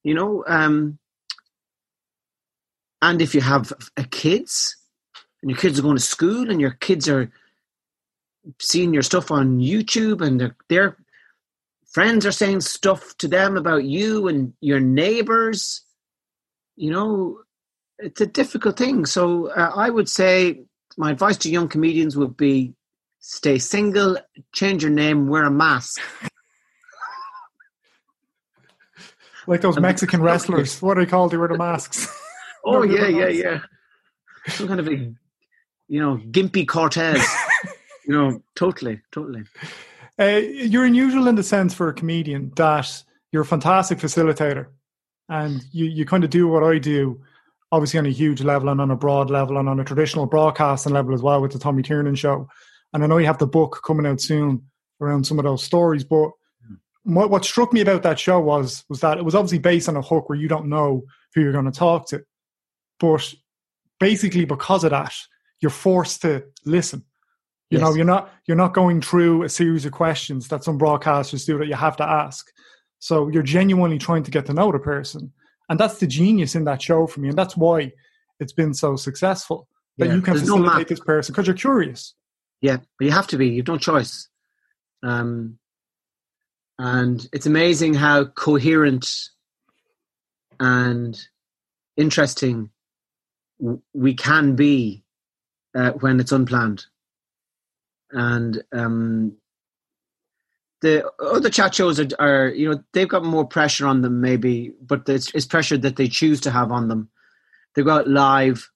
you 0.04 0.16
know? 0.16 0.44
Um, 0.48 0.98
and 3.02 3.22
if 3.22 3.36
you 3.36 3.42
have 3.42 3.72
kids 4.10 4.76
and 5.42 5.52
your 5.52 5.60
kids 5.60 5.78
are 5.78 5.84
going 5.84 5.98
to 5.98 6.02
school 6.02 6.50
and 6.50 6.60
your 6.60 6.72
kids 6.72 7.08
are 7.08 7.32
seeing 8.60 8.94
your 8.94 9.04
stuff 9.04 9.30
on 9.30 9.60
YouTube 9.60 10.26
and 10.26 10.42
their, 10.42 10.56
their 10.70 10.98
friends 11.86 12.26
are 12.26 12.32
saying 12.32 12.62
stuff 12.62 13.16
to 13.18 13.28
them 13.28 13.56
about 13.56 13.84
you 13.84 14.28
and 14.28 14.54
your 14.60 14.80
neighbors, 14.80 15.84
you 16.76 16.90
know, 16.90 17.40
it's 18.00 18.22
a 18.22 18.26
difficult 18.26 18.78
thing. 18.78 19.06
So 19.06 19.48
uh, 19.48 19.72
I 19.76 19.90
would 19.90 20.10
say 20.10 20.64
my 20.98 21.12
advice 21.12 21.38
to 21.38 21.50
young 21.50 21.68
comedians 21.68 22.18
would 22.18 22.38
be 22.38 22.74
stay 23.20 23.58
single, 23.58 24.18
change 24.54 24.84
your 24.84 24.92
name, 24.92 25.28
wear 25.28 25.44
a 25.44 25.52
mask. 25.52 26.02
like 29.48 29.62
those 29.62 29.80
Mexican 29.80 30.22
wrestlers. 30.24 30.82
What 30.82 30.98
are 30.98 31.06
they 31.06 31.10
called? 31.10 31.32
They 31.32 31.38
wear 31.38 31.48
the 31.48 31.58
masks. 31.58 32.08
Oh 32.66 32.84
yeah, 32.84 33.08
yeah, 33.08 33.28
yeah. 33.28 33.60
Some 34.48 34.68
kind 34.68 34.80
of 34.80 34.88
a, 34.88 35.14
you 35.88 36.00
know, 36.00 36.18
gimpy 36.18 36.68
Cortez. 36.68 37.26
you 38.06 38.14
know, 38.14 38.42
totally, 38.56 39.02
totally. 39.12 39.44
Uh, 40.20 40.38
you're 40.38 40.86
unusual 40.86 41.28
in 41.28 41.36
the 41.36 41.44
sense 41.44 41.74
for 41.74 41.90
a 41.90 41.94
comedian 41.94 42.52
that 42.56 43.04
you're 43.32 43.44
a 43.44 43.46
fantastic 43.46 44.00
facilitator, 44.00 44.68
and 45.30 45.64
you 45.72 45.86
you 45.86 46.06
kind 46.06 46.24
of 46.24 46.30
do 46.30 46.48
what 46.48 46.64
I 46.64 46.80
do, 46.80 47.22
obviously 47.72 48.00
on 48.00 48.06
a 48.06 48.12
huge 48.12 48.42
level 48.42 48.70
and 48.70 48.80
on 48.80 48.92
a 48.92 48.96
broad 48.96 49.30
level 49.30 49.58
and 49.58 49.68
on 49.68 49.80
a 49.80 49.84
traditional 49.84 50.26
broadcasting 50.26 50.94
level 50.94 51.14
as 51.14 51.22
well 51.22 51.42
with 51.42 51.52
the 51.52 51.60
Tommy 51.60 51.84
Tiernan 51.84 52.16
show. 52.16 52.48
And 52.94 53.04
I 53.04 53.08
know 53.08 53.18
you 53.18 53.26
have 53.26 53.38
the 53.38 53.48
book 53.48 53.82
coming 53.86 54.06
out 54.06 54.22
soon 54.22 54.64
around 55.02 55.26
some 55.26 55.38
of 55.38 55.46
those 55.46 55.64
stories, 55.64 56.04
but 56.04 56.30
hmm. 56.66 57.14
what, 57.14 57.30
what 57.30 57.46
struck 57.46 57.74
me 57.74 57.82
about 57.82 58.04
that 58.04 58.20
show 58.20 58.40
was 58.40 58.84
was 58.90 59.02
that 59.02 59.18
it 59.18 59.26
was 59.26 59.36
obviously 59.36 59.60
based 59.60 59.90
on 59.90 59.98
a 59.98 60.02
hook 60.02 60.30
where 60.30 60.38
you 60.38 60.48
don't 60.48 60.70
know 60.70 61.04
who 61.34 61.42
you're 61.42 61.52
going 61.52 61.66
to 61.66 61.72
talk 61.72 62.08
to. 62.10 62.24
But 63.00 63.34
basically, 64.00 64.46
because 64.46 64.84
of 64.84 64.92
that, 64.92 65.14
you're 65.60 65.70
forced 65.70 66.22
to 66.22 66.46
listen. 66.66 67.04
You 67.70 67.80
yes. 67.80 67.82
know, 67.82 67.96
you're 67.96 68.06
not 68.06 68.32
you're 68.46 68.58
not 68.58 68.74
going 68.74 69.02
through 69.02 69.44
a 69.44 69.50
series 69.50 69.86
of 69.86 69.92
questions 69.92 70.48
that 70.48 70.64
some 70.64 70.80
broadcasters 70.80 71.46
do 71.46 71.58
that 71.58 71.68
you 71.68 71.76
have 71.76 71.98
to 71.98 72.10
ask. 72.10 72.48
So 73.00 73.28
you're 73.28 73.44
genuinely 73.44 74.00
trying 74.00 74.24
to 74.24 74.32
get 74.32 74.46
to 74.48 74.54
know 74.54 74.72
the 74.72 74.80
person, 74.80 75.34
and 75.70 75.80
that's 75.80 76.00
the 76.00 76.08
genius 76.08 76.56
in 76.56 76.66
that 76.66 76.82
show 76.82 77.08
for 77.08 77.20
me, 77.20 77.30
and 77.30 77.38
that's 77.38 77.58
why 77.58 77.92
it's 78.40 78.54
been 78.54 78.74
so 78.74 78.96
successful. 78.96 79.68
That 79.98 80.10
yeah. 80.10 80.16
you 80.16 80.22
can 80.22 80.36
There's 80.36 80.48
facilitate 80.48 80.78
no 80.78 80.84
this 80.84 81.00
person 81.00 81.34
because 81.34 81.48
you're 81.48 81.56
curious. 81.56 82.14
Yeah, 82.62 82.78
but 82.98 83.06
you 83.06 83.12
have 83.12 83.28
to 83.28 83.38
be. 83.38 83.50
You've 83.50 83.68
no 83.68 83.78
choice. 83.78 84.30
Um, 85.04 85.58
and 86.80 87.28
it's 87.34 87.46
amazing 87.46 87.96
how 87.96 88.26
coherent 88.26 89.08
and 90.60 91.20
interesting 91.96 92.70
we 93.94 94.14
can 94.14 94.56
be 94.56 95.04
uh, 95.76 95.92
when 95.92 96.20
it's 96.20 96.32
unplanned. 96.32 96.86
And 98.12 98.64
um, 98.72 99.38
the 100.82 101.10
other 101.20 101.50
chat 101.50 101.74
shows 101.74 102.00
are, 102.00 102.08
are, 102.20 102.48
you 102.50 102.70
know, 102.70 102.84
they've 102.94 103.08
got 103.08 103.24
more 103.24 103.46
pressure 103.46 103.88
on 103.88 104.02
them, 104.02 104.22
maybe, 104.22 104.74
but 104.82 105.08
it's, 105.10 105.32
it's 105.34 105.46
pressure 105.46 105.78
that 105.78 105.96
they 105.96 106.08
choose 106.08 106.40
to 106.42 106.52
have 106.52 106.72
on 106.72 106.88
them. 106.88 107.10
They 107.76 107.84
go 107.84 107.92
out 107.92 108.08
live. 108.08 108.70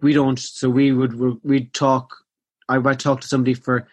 We 0.00 0.12
don't, 0.12 0.38
so 0.38 0.68
we 0.68 0.92
would 0.92 1.42
we'd 1.44 1.72
talk. 1.74 2.16
I 2.68 2.78
might 2.78 3.00
talk 3.00 3.20
to 3.20 3.28
somebody 3.28 3.54
for, 3.54 3.86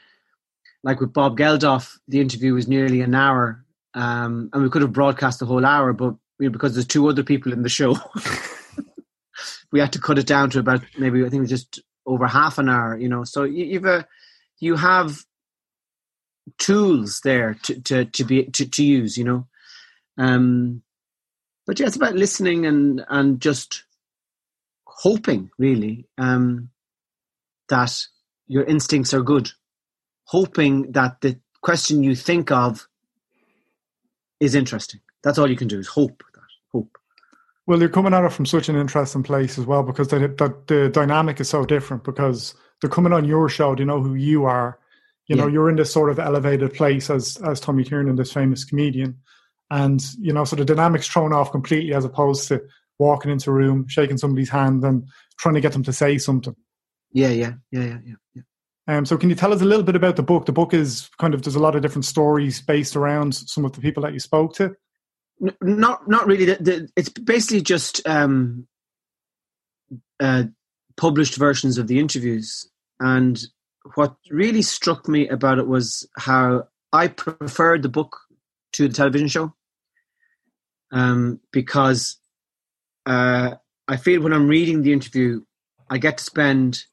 like 0.84 1.00
with 1.00 1.14
Bob 1.14 1.38
Geldof, 1.38 1.98
the 2.08 2.22
interview 2.22 2.54
was 2.54 2.68
nearly 2.68 3.02
an 3.02 3.14
hour, 3.14 3.66
um, 3.94 4.50
and 4.54 4.64
we 4.64 4.70
could 4.70 4.82
have 4.82 4.94
broadcast 4.94 5.40
the 5.40 5.46
whole 5.46 5.66
hour, 5.66 5.94
but 5.94 6.16
because 6.40 6.74
there's 6.74 6.88
two 6.88 7.08
other 7.10 7.24
people 7.24 7.52
in 7.52 7.64
the 7.64 7.70
show. 7.70 7.98
we 9.72 9.80
had 9.80 9.94
to 9.94 10.00
cut 10.00 10.18
it 10.18 10.28
down 10.28 10.50
to 10.52 10.60
about 10.60 10.82
maybe 10.98 11.20
I 11.20 11.30
think 11.30 11.40
it 11.40 11.42
was 11.42 11.50
just 11.50 11.82
over 12.06 12.28
half 12.28 12.58
an 12.58 12.70
hour. 12.70 12.98
You 12.98 13.10
know, 13.10 13.24
so 13.24 13.44
you, 13.44 13.66
you've 13.66 13.86
a 13.86 14.08
you 14.60 14.76
have 14.76 15.24
tools 16.58 17.22
there 17.24 17.56
to 17.64 17.82
to 17.82 18.06
to 18.06 18.24
be 18.24 18.46
to, 18.46 18.70
to 18.70 18.84
use. 18.84 19.18
You 19.18 19.24
know, 19.24 19.48
um, 20.18 20.82
but 21.66 21.80
yeah, 21.80 21.88
it's 21.88 21.96
about 21.96 22.16
listening 22.16 22.66
and 22.66 23.06
and 23.10 23.42
just 23.42 23.84
hoping 24.86 25.50
really 25.58 26.08
um, 26.18 26.70
that 27.70 27.96
your 28.48 28.64
instincts 28.64 29.14
are 29.14 29.22
good, 29.22 29.50
hoping 30.26 30.92
that 30.92 31.22
the 31.22 31.40
question 31.62 32.04
you 32.04 32.16
think 32.16 32.52
of 32.52 32.88
is 34.40 34.56
interesting. 34.56 35.02
That's 35.24 35.38
all 35.38 35.50
you 35.50 35.56
can 35.56 35.68
do 35.68 35.80
is 35.80 35.88
hope 35.88 36.24
that 36.34 36.42
hope. 36.72 36.98
Well, 37.68 37.80
you're 37.80 37.90
coming 37.90 38.14
at 38.14 38.24
it 38.24 38.32
from 38.32 38.46
such 38.46 38.70
an 38.70 38.76
interesting 38.76 39.24
place 39.24 39.60
as 39.60 39.66
well 39.66 39.84
because 39.84 40.08
that 40.10 40.38
the, 40.38 40.56
the 40.68 40.90
dynamic 40.90 41.40
is 41.40 41.50
so 41.50 41.66
different 41.66 42.04
because 42.04 42.56
they're 42.82 42.90
coming 42.90 43.14
on 43.14 43.26
your 43.26 43.50
show. 43.50 43.76
They 43.76 43.86
know 43.86 44.02
who 44.02 44.16
you 44.16 44.46
are. 44.46 44.79
You 45.30 45.36
know, 45.36 45.48
you're 45.48 45.70
in 45.70 45.76
this 45.76 45.92
sort 45.92 46.10
of 46.10 46.20
elevated 46.20 46.74
place 46.74 47.10
as 47.10 47.38
as 47.38 47.60
Tommy 47.60 47.84
Tiernan, 47.84 48.16
this 48.16 48.34
famous 48.34 48.66
comedian, 48.66 49.18
and 49.70 50.04
you 50.20 50.34
know, 50.34 50.44
so 50.44 50.56
the 50.56 50.66
dynamic's 50.66 51.08
thrown 51.08 51.34
off 51.34 51.52
completely 51.52 51.94
as 51.94 52.04
opposed 52.04 52.48
to 52.48 52.62
walking 52.98 53.32
into 53.32 53.52
a 53.52 53.54
room, 53.54 53.88
shaking 53.88 54.18
somebody's 54.18 54.50
hand, 54.50 54.84
and 54.84 55.08
trying 55.38 55.56
to 55.56 55.62
get 55.62 55.74
them 55.74 55.84
to 55.84 55.94
say 55.94 56.18
something. 56.18 56.56
Yeah, 57.12 57.30
yeah, 57.30 57.54
yeah, 57.72 57.84
yeah, 57.84 57.98
yeah. 58.06 58.16
yeah. 58.36 58.42
Um, 58.88 59.06
so, 59.06 59.18
can 59.18 59.30
you 59.30 59.36
tell 59.36 59.54
us 59.54 59.62
a 59.62 59.66
little 59.66 59.84
bit 59.84 59.96
about 59.96 60.16
the 60.16 60.24
book? 60.24 60.48
The 60.48 60.52
book 60.52 60.74
is 60.74 61.10
kind 61.20 61.34
of 61.34 61.44
there's 61.44 61.56
a 61.56 61.60
lot 61.60 61.76
of 61.76 61.84
different 61.84 62.06
stories 62.06 62.60
based 62.60 62.96
around 62.96 63.36
some 63.36 63.66
of 63.66 63.74
the 63.74 63.82
people 63.82 64.02
that 64.04 64.14
you 64.14 64.20
spoke 64.20 64.56
to 64.56 64.76
not 65.62 66.08
not 66.08 66.28
really. 66.28 66.46
The, 66.46 66.56
the, 66.56 66.90
it's 66.96 67.10
basically 67.10 67.62
just 67.62 68.06
um, 68.08 68.68
uh, 70.20 70.44
published 70.98 71.36
versions 71.36 71.78
of 71.78 71.88
the 71.88 72.00
interviews. 72.00 72.70
And 73.00 73.42
what 73.96 74.16
really 74.30 74.62
struck 74.62 75.08
me 75.08 75.28
about 75.28 75.58
it 75.58 75.68
was 75.68 76.08
how 76.18 76.68
I 76.92 77.08
preferred 77.08 77.82
the 77.82 77.90
book 77.90 78.18
to 78.74 78.88
the 78.88 78.94
television 78.94 79.28
show 79.28 79.54
um, 80.92 81.40
because 81.52 82.18
uh, 83.06 83.56
I 83.88 83.98
feel 83.98 84.22
when 84.22 84.34
I'm 84.34 84.48
reading 84.48 84.82
the 84.82 84.94
interview, 84.94 85.42
I 85.90 85.98
get 85.98 86.18
to 86.18 86.24
spend 86.24 86.84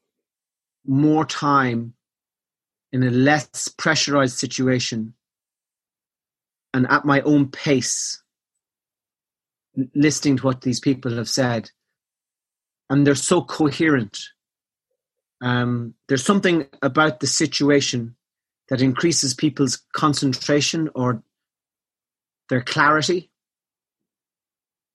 more 0.85 1.25
time 1.25 1.93
in 2.91 3.03
a 3.03 3.11
less 3.11 3.67
pressurized 3.67 4.37
situation 4.37 5.13
and 6.73 6.87
at 6.89 7.05
my 7.05 7.21
own 7.21 7.49
pace, 7.49 8.21
listening 9.93 10.37
to 10.37 10.43
what 10.43 10.61
these 10.61 10.79
people 10.79 11.15
have 11.15 11.29
said. 11.29 11.69
And 12.89 13.05
they're 13.05 13.15
so 13.15 13.41
coherent. 13.41 14.19
Um, 15.41 15.93
there's 16.07 16.25
something 16.25 16.67
about 16.81 17.19
the 17.19 17.27
situation 17.27 18.15
that 18.69 18.81
increases 18.81 19.33
people's 19.33 19.77
concentration 19.93 20.89
or 20.95 21.23
their 22.49 22.61
clarity. 22.61 23.29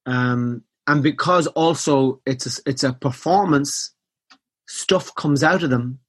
Um, 0.07 0.65
and 0.87 1.03
because 1.03 1.47
also 1.49 2.21
it's 2.27 2.59
a, 2.59 2.63
it's 2.67 2.83
a 2.83 2.93
performance, 2.93 3.93
stuff 4.67 5.15
comes 5.15 5.45
out 5.45 5.63
of 5.63 5.71
them. 5.71 6.01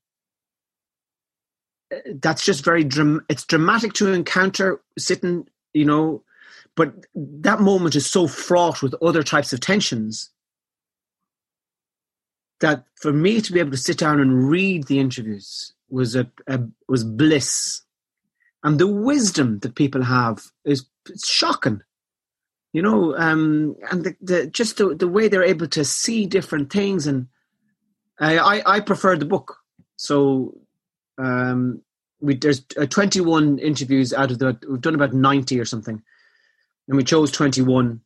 That's 2.08 2.44
just 2.44 2.66
very 2.66 2.84
dram- 2.84 3.26
it's 3.30 3.46
dramatic 3.46 3.94
to 3.94 4.12
encounter 4.12 4.82
sitting, 4.98 5.48
you 5.74 5.86
know, 5.86 6.24
but 6.76 7.06
that 7.14 7.62
moment 7.62 7.96
is 7.96 8.10
so 8.10 8.26
fraught 8.26 8.82
with 8.82 8.96
other 9.02 9.22
types 9.22 9.54
of 9.54 9.60
tensions 9.60 10.32
that 12.60 12.86
for 12.96 13.12
me 13.12 13.42
to 13.42 13.52
be 13.52 13.60
able 13.60 13.72
to 13.72 13.78
sit 13.78 13.98
down 13.98 14.20
and 14.20 14.50
read 14.50 14.88
the 14.88 15.00
interviews 15.00 15.74
was 15.90 16.16
a, 16.16 16.30
a 16.48 16.60
was 16.88 17.04
bliss, 17.04 17.82
and 18.64 18.80
the 18.80 18.88
wisdom 18.88 19.60
that 19.60 19.76
people 19.76 20.04
have 20.04 20.52
is 20.66 20.86
shocking. 21.24 21.82
You 22.72 22.82
know, 22.82 23.16
um, 23.16 23.76
and 23.92 24.04
the, 24.04 24.16
the, 24.20 24.48
just 24.48 24.78
the, 24.78 24.96
the 24.96 25.08
way 25.08 25.28
they're 25.28 25.44
able 25.44 25.68
to 25.68 25.86
see 25.86 26.26
different 26.26 26.72
things, 26.72 27.06
and 27.06 27.28
I 28.20 28.38
I, 28.38 28.76
I 28.76 28.80
prefer 28.80 29.16
the 29.16 29.26
book. 29.26 29.58
So 29.96 30.58
um, 31.18 31.82
we 32.20 32.36
there's 32.36 32.66
uh, 32.78 32.86
21 32.86 33.60
interviews 33.60 34.14
out 34.14 34.32
of 34.32 34.40
the 34.40 34.58
we've 34.68 34.82
done 34.82 34.96
about 34.96 35.14
90 35.14 35.60
or 35.60 35.66
something, 35.66 36.02
and 36.88 36.98
we 36.98 37.04
chose 37.04 37.32
21. 37.32 38.02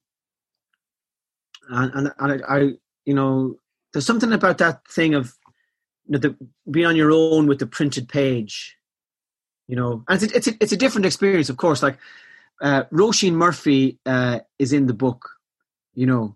And 1.69 1.93
and, 1.93 2.13
and 2.19 2.43
I, 2.43 2.55
I 2.55 2.59
you 3.05 3.13
know 3.13 3.57
there's 3.97 4.05
something 4.05 4.31
about 4.31 4.59
that 4.59 4.87
thing 4.87 5.15
of 5.15 5.35
you 6.05 6.13
know, 6.13 6.19
the, 6.19 6.35
being 6.69 6.85
on 6.85 6.95
your 6.95 7.11
own 7.11 7.47
with 7.47 7.57
the 7.57 7.65
printed 7.65 8.07
page, 8.07 8.77
you 9.67 9.75
know, 9.75 10.03
and 10.07 10.21
it's 10.21 10.31
a, 10.31 10.37
it's 10.37 10.47
a, 10.47 10.51
it's 10.61 10.71
a 10.71 10.77
different 10.77 11.07
experience, 11.07 11.49
of 11.49 11.57
course. 11.57 11.81
Like 11.81 11.97
uh, 12.61 12.83
Roisin 12.91 13.33
Murphy 13.33 13.97
uh, 14.05 14.41
is 14.59 14.71
in 14.71 14.85
the 14.85 14.93
book, 14.93 15.31
you 15.95 16.05
know. 16.05 16.35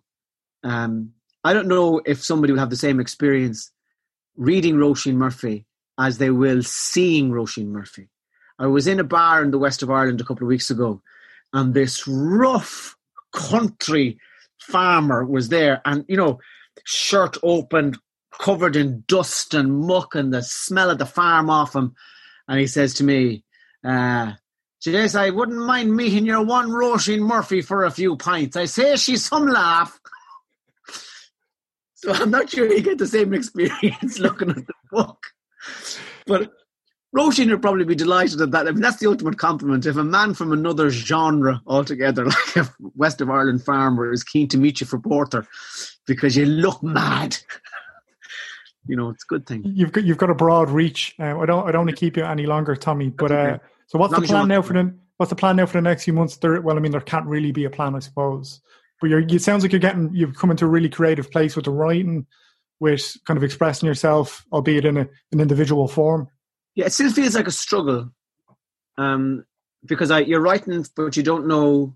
Um, 0.64 1.14
I 1.44 1.54
don't 1.54 1.68
know 1.68 2.02
if 2.04 2.24
somebody 2.24 2.52
will 2.52 2.60
have 2.60 2.72
the 2.72 2.76
same 2.76 3.00
experience 3.00 3.72
reading 4.36 4.78
Roisin 4.78 5.14
Murphy 5.14 5.68
as 6.00 6.18
they 6.18 6.32
will 6.32 6.64
seeing 6.64 7.30
Roisin 7.30 7.68
Murphy. 7.68 8.10
I 8.58 8.66
was 8.66 8.88
in 8.88 9.00
a 9.00 9.04
bar 9.04 9.44
in 9.44 9.52
the 9.52 9.60
west 9.60 9.84
of 9.84 9.92
Ireland 9.92 10.20
a 10.20 10.24
couple 10.24 10.48
of 10.48 10.50
weeks 10.50 10.72
ago, 10.72 11.04
and 11.54 11.76
this 11.76 12.08
rough 12.08 12.98
country 13.32 14.18
farmer 14.58 15.24
was 15.24 15.50
there, 15.50 15.80
and 15.86 16.04
you 16.08 16.18
know, 16.18 16.40
shirt 16.86 17.38
opened, 17.44 17.98
covered 18.40 18.76
in 18.76 19.04
dust 19.08 19.54
and 19.54 19.80
muck 19.80 20.16
and 20.16 20.34
the 20.34 20.42
smell 20.42 20.90
of 20.90 20.98
the 20.98 21.06
farm 21.06 21.50
off 21.50 21.76
him. 21.76 21.96
And 22.48 22.60
he 22.60 22.68
says 22.68 22.94
to 22.96 23.04
me, 23.04 23.44
uh, 23.84 24.34
Yes, 24.84 25.14
I 25.14 25.30
wouldn't 25.30 25.60
mind 25.60 25.96
meeting 25.96 26.26
your 26.26 26.44
one 26.44 26.70
Roisin 26.70 27.20
Murphy 27.20 27.62
for 27.62 27.84
a 27.84 27.92
few 27.92 28.18
pints. 28.18 28.58
I 28.58 28.66
say 28.66 28.96
she's 28.96 29.24
some 29.24 29.46
laugh. 29.46 30.00
so 31.94 32.12
I'm 32.12 32.32
not 32.32 32.50
sure 32.50 32.72
you 32.72 32.82
get 32.82 32.98
the 32.98 33.06
same 33.06 33.34
experience 33.34 34.18
looking 34.20 34.50
at 34.50 34.56
the 34.56 34.74
book. 34.90 35.20
But 36.26 36.52
Roisin 37.16 37.52
would 37.52 37.62
probably 37.62 37.86
be 37.86 37.94
delighted 37.94 38.42
at 38.42 38.52
that. 38.52 38.68
I 38.68 38.72
mean, 38.72 38.82
that's 38.82 38.98
the 38.98 39.08
ultimate 39.08 39.38
compliment. 39.38 39.86
If 39.86 39.98
a 39.98 40.04
man 40.04 40.34
from 40.34 40.52
another 40.52 40.90
genre 40.90 41.62
altogether, 41.68 42.26
like 42.56 42.56
a 42.56 42.70
West 42.96 43.22
of 43.22 43.30
Ireland 43.30 43.64
farmer, 43.64 44.12
is 44.12 44.24
keen 44.24 44.48
to 44.48 44.58
meet 44.58 44.82
you 44.82 44.88
for 44.88 44.98
porter 44.98 45.46
because 46.08 46.36
you 46.36 46.46
look 46.46 46.82
mad 46.84 47.38
you 48.88 48.96
know, 48.96 49.10
it's 49.10 49.24
a 49.24 49.28
good 49.28 49.46
thing. 49.46 49.64
You've 49.66 49.92
got 49.92 50.04
you've 50.04 50.18
got 50.18 50.30
a 50.30 50.36
broad 50.36 50.70
reach. 50.70 51.16
Uh, 51.20 51.38
I 51.38 51.46
don't 51.46 51.68
I 51.68 51.72
don't 51.72 51.86
want 51.86 51.90
to 51.92 51.96
keep 51.96 52.18
you 52.18 52.26
any 52.26 52.46
longer, 52.46 52.76
Tommy. 52.76 53.10
But 53.10 53.32
uh, 53.32 53.58
so 53.88 54.00
what's 54.00 54.14
the 54.14 54.22
plan 54.22 54.48
now 54.48 54.62
for 54.62 54.74
the 54.74 54.94
what's 55.18 55.30
the 55.30 55.36
plan 55.36 55.56
now 55.56 55.66
for 55.66 55.78
the 55.78 55.82
next 55.82 56.06
few 56.06 56.14
months? 56.14 56.38
There, 56.38 56.60
well, 56.62 56.78
I 56.78 56.80
mean, 56.80 56.92
there 56.92 57.02
can't 57.02 57.28
really 57.28 57.52
be 57.52 57.66
a 57.66 57.70
plan, 57.70 57.96
I 57.96 58.00
suppose. 58.00 58.62
But 59.00 59.10
you're, 59.10 59.20
it 59.20 59.42
sounds 59.42 59.64
like 59.64 59.72
you're 59.72 59.80
getting 59.80 60.10
you've 60.14 60.36
come 60.36 60.52
into 60.52 60.66
a 60.66 60.70
really 60.70 60.90
creative 60.90 61.30
place 61.32 61.56
with 61.56 61.66
the 61.66 61.72
writing, 61.72 62.26
with 62.80 63.16
kind 63.26 63.38
of 63.38 63.44
expressing 63.44 63.88
yourself, 63.88 64.46
albeit 64.52 64.86
in 64.86 64.98
a, 64.98 65.08
an 65.32 65.40
individual 65.40 65.88
form. 65.88 66.28
Yeah, 66.76 66.86
it 66.86 66.94
still 66.94 67.12
feels 67.12 67.36
like 67.36 67.48
a 67.48 67.52
struggle, 67.52 68.12
um, 68.98 69.46
because 69.86 70.10
I, 70.10 70.20
you're 70.20 70.42
writing, 70.42 70.86
but 70.96 71.18
you 71.18 71.24
don't 71.24 71.48
know 71.48 71.96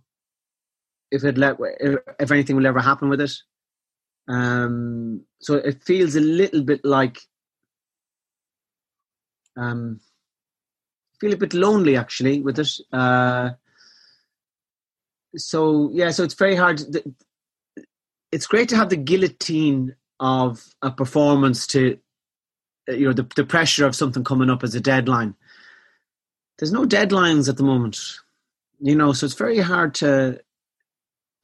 if 1.11 1.23
it 1.23 1.37
let 1.37 1.57
if 2.19 2.31
anything 2.31 2.55
will 2.57 2.67
ever 2.67 2.81
happen 2.81 3.09
with 3.09 3.21
it. 3.21 3.31
Um, 4.27 5.21
so 5.39 5.55
it 5.55 5.83
feels 5.83 6.15
a 6.15 6.21
little 6.21 6.63
bit 6.63 6.83
like 6.83 7.19
um, 9.57 9.99
feel 11.19 11.33
a 11.33 11.37
bit 11.37 11.53
lonely 11.53 11.95
actually 11.95 12.41
with 12.41 12.59
it. 12.59 12.71
Uh, 12.91 13.51
so 15.35 15.89
yeah, 15.93 16.11
so 16.11 16.23
it's 16.23 16.33
very 16.33 16.55
hard. 16.55 16.81
It's 18.31 18.47
great 18.47 18.69
to 18.69 18.75
have 18.75 18.89
the 18.89 18.97
guillotine 18.97 19.95
of 20.19 20.63
a 20.81 20.91
performance 20.91 21.67
to, 21.67 21.99
you 22.87 23.07
know, 23.07 23.13
the, 23.13 23.27
the 23.35 23.45
pressure 23.45 23.85
of 23.85 23.95
something 23.95 24.23
coming 24.23 24.49
up 24.49 24.63
as 24.63 24.75
a 24.75 24.81
deadline. 24.81 25.35
There's 26.57 26.71
no 26.71 26.85
deadlines 26.85 27.49
at 27.49 27.57
the 27.57 27.63
moment, 27.63 27.99
you 28.79 28.95
know, 28.95 29.13
so 29.13 29.25
it's 29.25 29.35
very 29.35 29.59
hard 29.59 29.93
to 29.95 30.41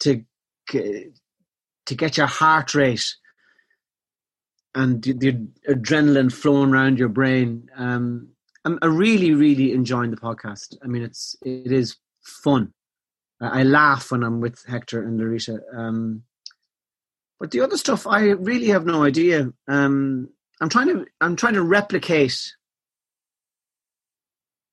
to 0.01 0.23
to 1.87 1.95
get 1.95 2.17
your 2.17 2.27
heart 2.27 2.73
rate 2.73 3.15
and 4.75 5.03
the, 5.03 5.13
the 5.13 5.33
adrenaline 5.69 6.31
flowing 6.31 6.71
around 6.71 6.99
your 6.99 7.09
brain. 7.09 7.69
Um, 7.75 8.29
I'm 8.63 8.77
really, 8.83 9.33
really 9.33 9.73
enjoying 9.73 10.11
the 10.11 10.17
podcast. 10.17 10.77
I 10.83 10.87
mean, 10.87 11.01
it's 11.01 11.35
it 11.41 11.71
is 11.71 11.97
fun. 12.21 12.73
I 13.41 13.63
laugh 13.63 14.11
when 14.11 14.23
I'm 14.23 14.39
with 14.39 14.63
Hector 14.67 15.03
and 15.03 15.19
Laurita. 15.19 15.59
Um, 15.75 16.23
but 17.39 17.49
the 17.49 17.61
other 17.61 17.75
stuff, 17.75 18.05
I 18.05 18.29
really 18.29 18.67
have 18.67 18.85
no 18.85 19.03
idea. 19.03 19.51
Um, 19.67 20.29
I'm 20.61 20.69
trying 20.69 20.87
to 20.87 21.05
I'm 21.19 21.35
trying 21.35 21.55
to 21.55 21.63
replicate. 21.63 22.53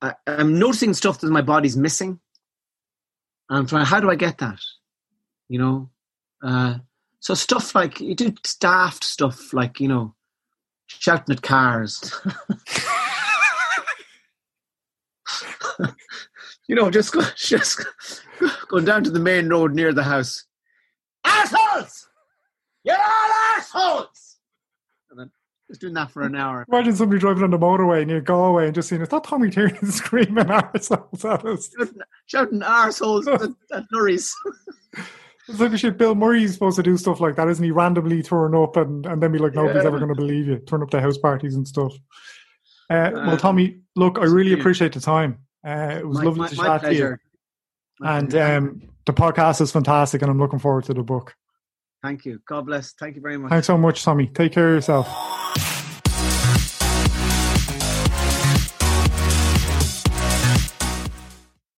I, 0.03 0.15
am 0.27 0.59
noticing 0.59 0.93
stuff 0.93 1.21
that 1.21 1.31
my 1.31 1.41
body's 1.41 1.77
missing. 1.79 2.21
I'm 3.49 3.67
trying. 3.67 3.87
How 3.87 4.01
do 4.01 4.11
I 4.11 4.17
get 4.17 4.39
that? 4.39 4.61
You 5.49 5.59
know, 5.59 5.91
uh, 6.43 6.75
so 7.21 7.35
stuff 7.35 7.75
like 7.75 8.01
you 8.01 8.15
do 8.15 8.35
daft 8.61 9.05
stuff 9.05 9.53
like 9.53 9.81
you 9.81 9.89
know 9.89 10.15
shouting 10.87 11.35
at 11.37 11.43
cars. 11.43 12.15
you 16.69 16.75
know, 16.75 16.91
just 16.91 17.13
go, 17.13 17.21
just 17.37 17.87
going 18.69 18.85
down 18.85 19.05
to 19.05 19.11
the 19.11 19.21
main 19.21 19.49
road 19.49 19.75
near 19.75 19.93
the 19.93 20.03
house. 20.03 20.45
Assholes! 21.25 22.09
You're 22.85 22.97
all 22.97 23.31
assholes! 23.57 24.39
And 25.11 25.19
then 25.21 25.31
just 25.69 25.81
doing 25.81 25.95
that 25.95 26.11
for 26.11 26.23
an 26.23 26.37
hour. 26.37 26.65
Imagine 26.71 26.97
somebody 26.97 27.21
driving 27.21 27.43
on 27.45 27.51
the 27.51 27.59
motorway 27.59 28.07
near 28.07 28.21
Galway 28.21 28.67
and 28.67 28.75
just 28.75 28.89
seeing, 28.89 29.03
is 29.03 29.09
that 29.09 29.25
Tommy 29.25 29.51
Tiernan 29.51 29.87
screaming 29.91 30.45
arseholes 30.45 31.25
at 31.25 31.45
us? 31.45 31.71
Shouting, 31.77 32.01
shouting 32.27 32.61
arseholes 32.61 33.27
at, 33.27 33.51
at 33.77 33.85
Norries. 33.93 34.33
It's 35.49 35.61
like 35.61 35.77
shit. 35.79 35.97
Bill 35.97 36.15
Murray 36.15 36.41
Murray's 36.41 36.55
supposed 36.55 36.77
to 36.77 36.83
do 36.83 36.97
stuff 36.97 37.21
like 37.21 37.37
that, 37.37 37.49
isn't 37.49 37.65
he? 37.65 37.71
Randomly 37.71 38.23
turn 38.23 38.55
up 38.55 38.77
and, 38.77 39.07
and 39.07 39.23
then 39.23 39.33
be 39.33 39.39
like, 39.39 39.55
nobody's 39.55 39.83
yeah. 39.83 39.89
ever 39.89 39.99
going 39.99 40.11
to 40.11 40.15
believe 40.15 40.47
you. 40.47 40.59
Turn 40.59 40.83
up 40.83 40.91
to 40.91 41.01
house 41.01 41.17
parties 41.17 41.55
and 41.55 41.67
stuff. 41.67 41.93
Uh, 42.91 43.11
well, 43.15 43.37
Tommy, 43.37 43.81
look, 43.97 44.19
I 44.19 44.25
really 44.25 44.53
appreciate 44.53 44.93
the 44.93 45.01
time. 45.01 45.39
Uh, 45.67 45.97
it 45.99 46.07
was 46.07 46.19
my, 46.19 46.25
lovely 46.25 46.41
my, 46.41 46.49
to 46.49 46.57
chat 46.57 46.83
to 46.83 46.95
you. 46.95 47.17
and 48.01 48.35
um, 48.35 48.83
the 49.07 49.13
podcast 49.13 49.61
is 49.61 49.73
fantastic, 49.73 50.23
and 50.23 50.31
I'm 50.31 50.39
looking 50.39 50.59
forward 50.59 50.85
to 50.85 50.95
the 50.95 51.03
book. 51.03 51.35
Thank 52.03 52.25
you. 52.25 52.41
God 52.47 52.67
bless. 52.67 52.93
Thank 52.93 53.17
you 53.17 53.23
very 53.23 53.39
much. 53.39 53.51
Thanks 53.51 53.67
so 53.67 53.77
much, 53.77 54.05
Tommy. 54.05 54.27
Take 54.29 54.53
care 54.53 54.69
of 54.69 54.75
yourself. 54.75 55.75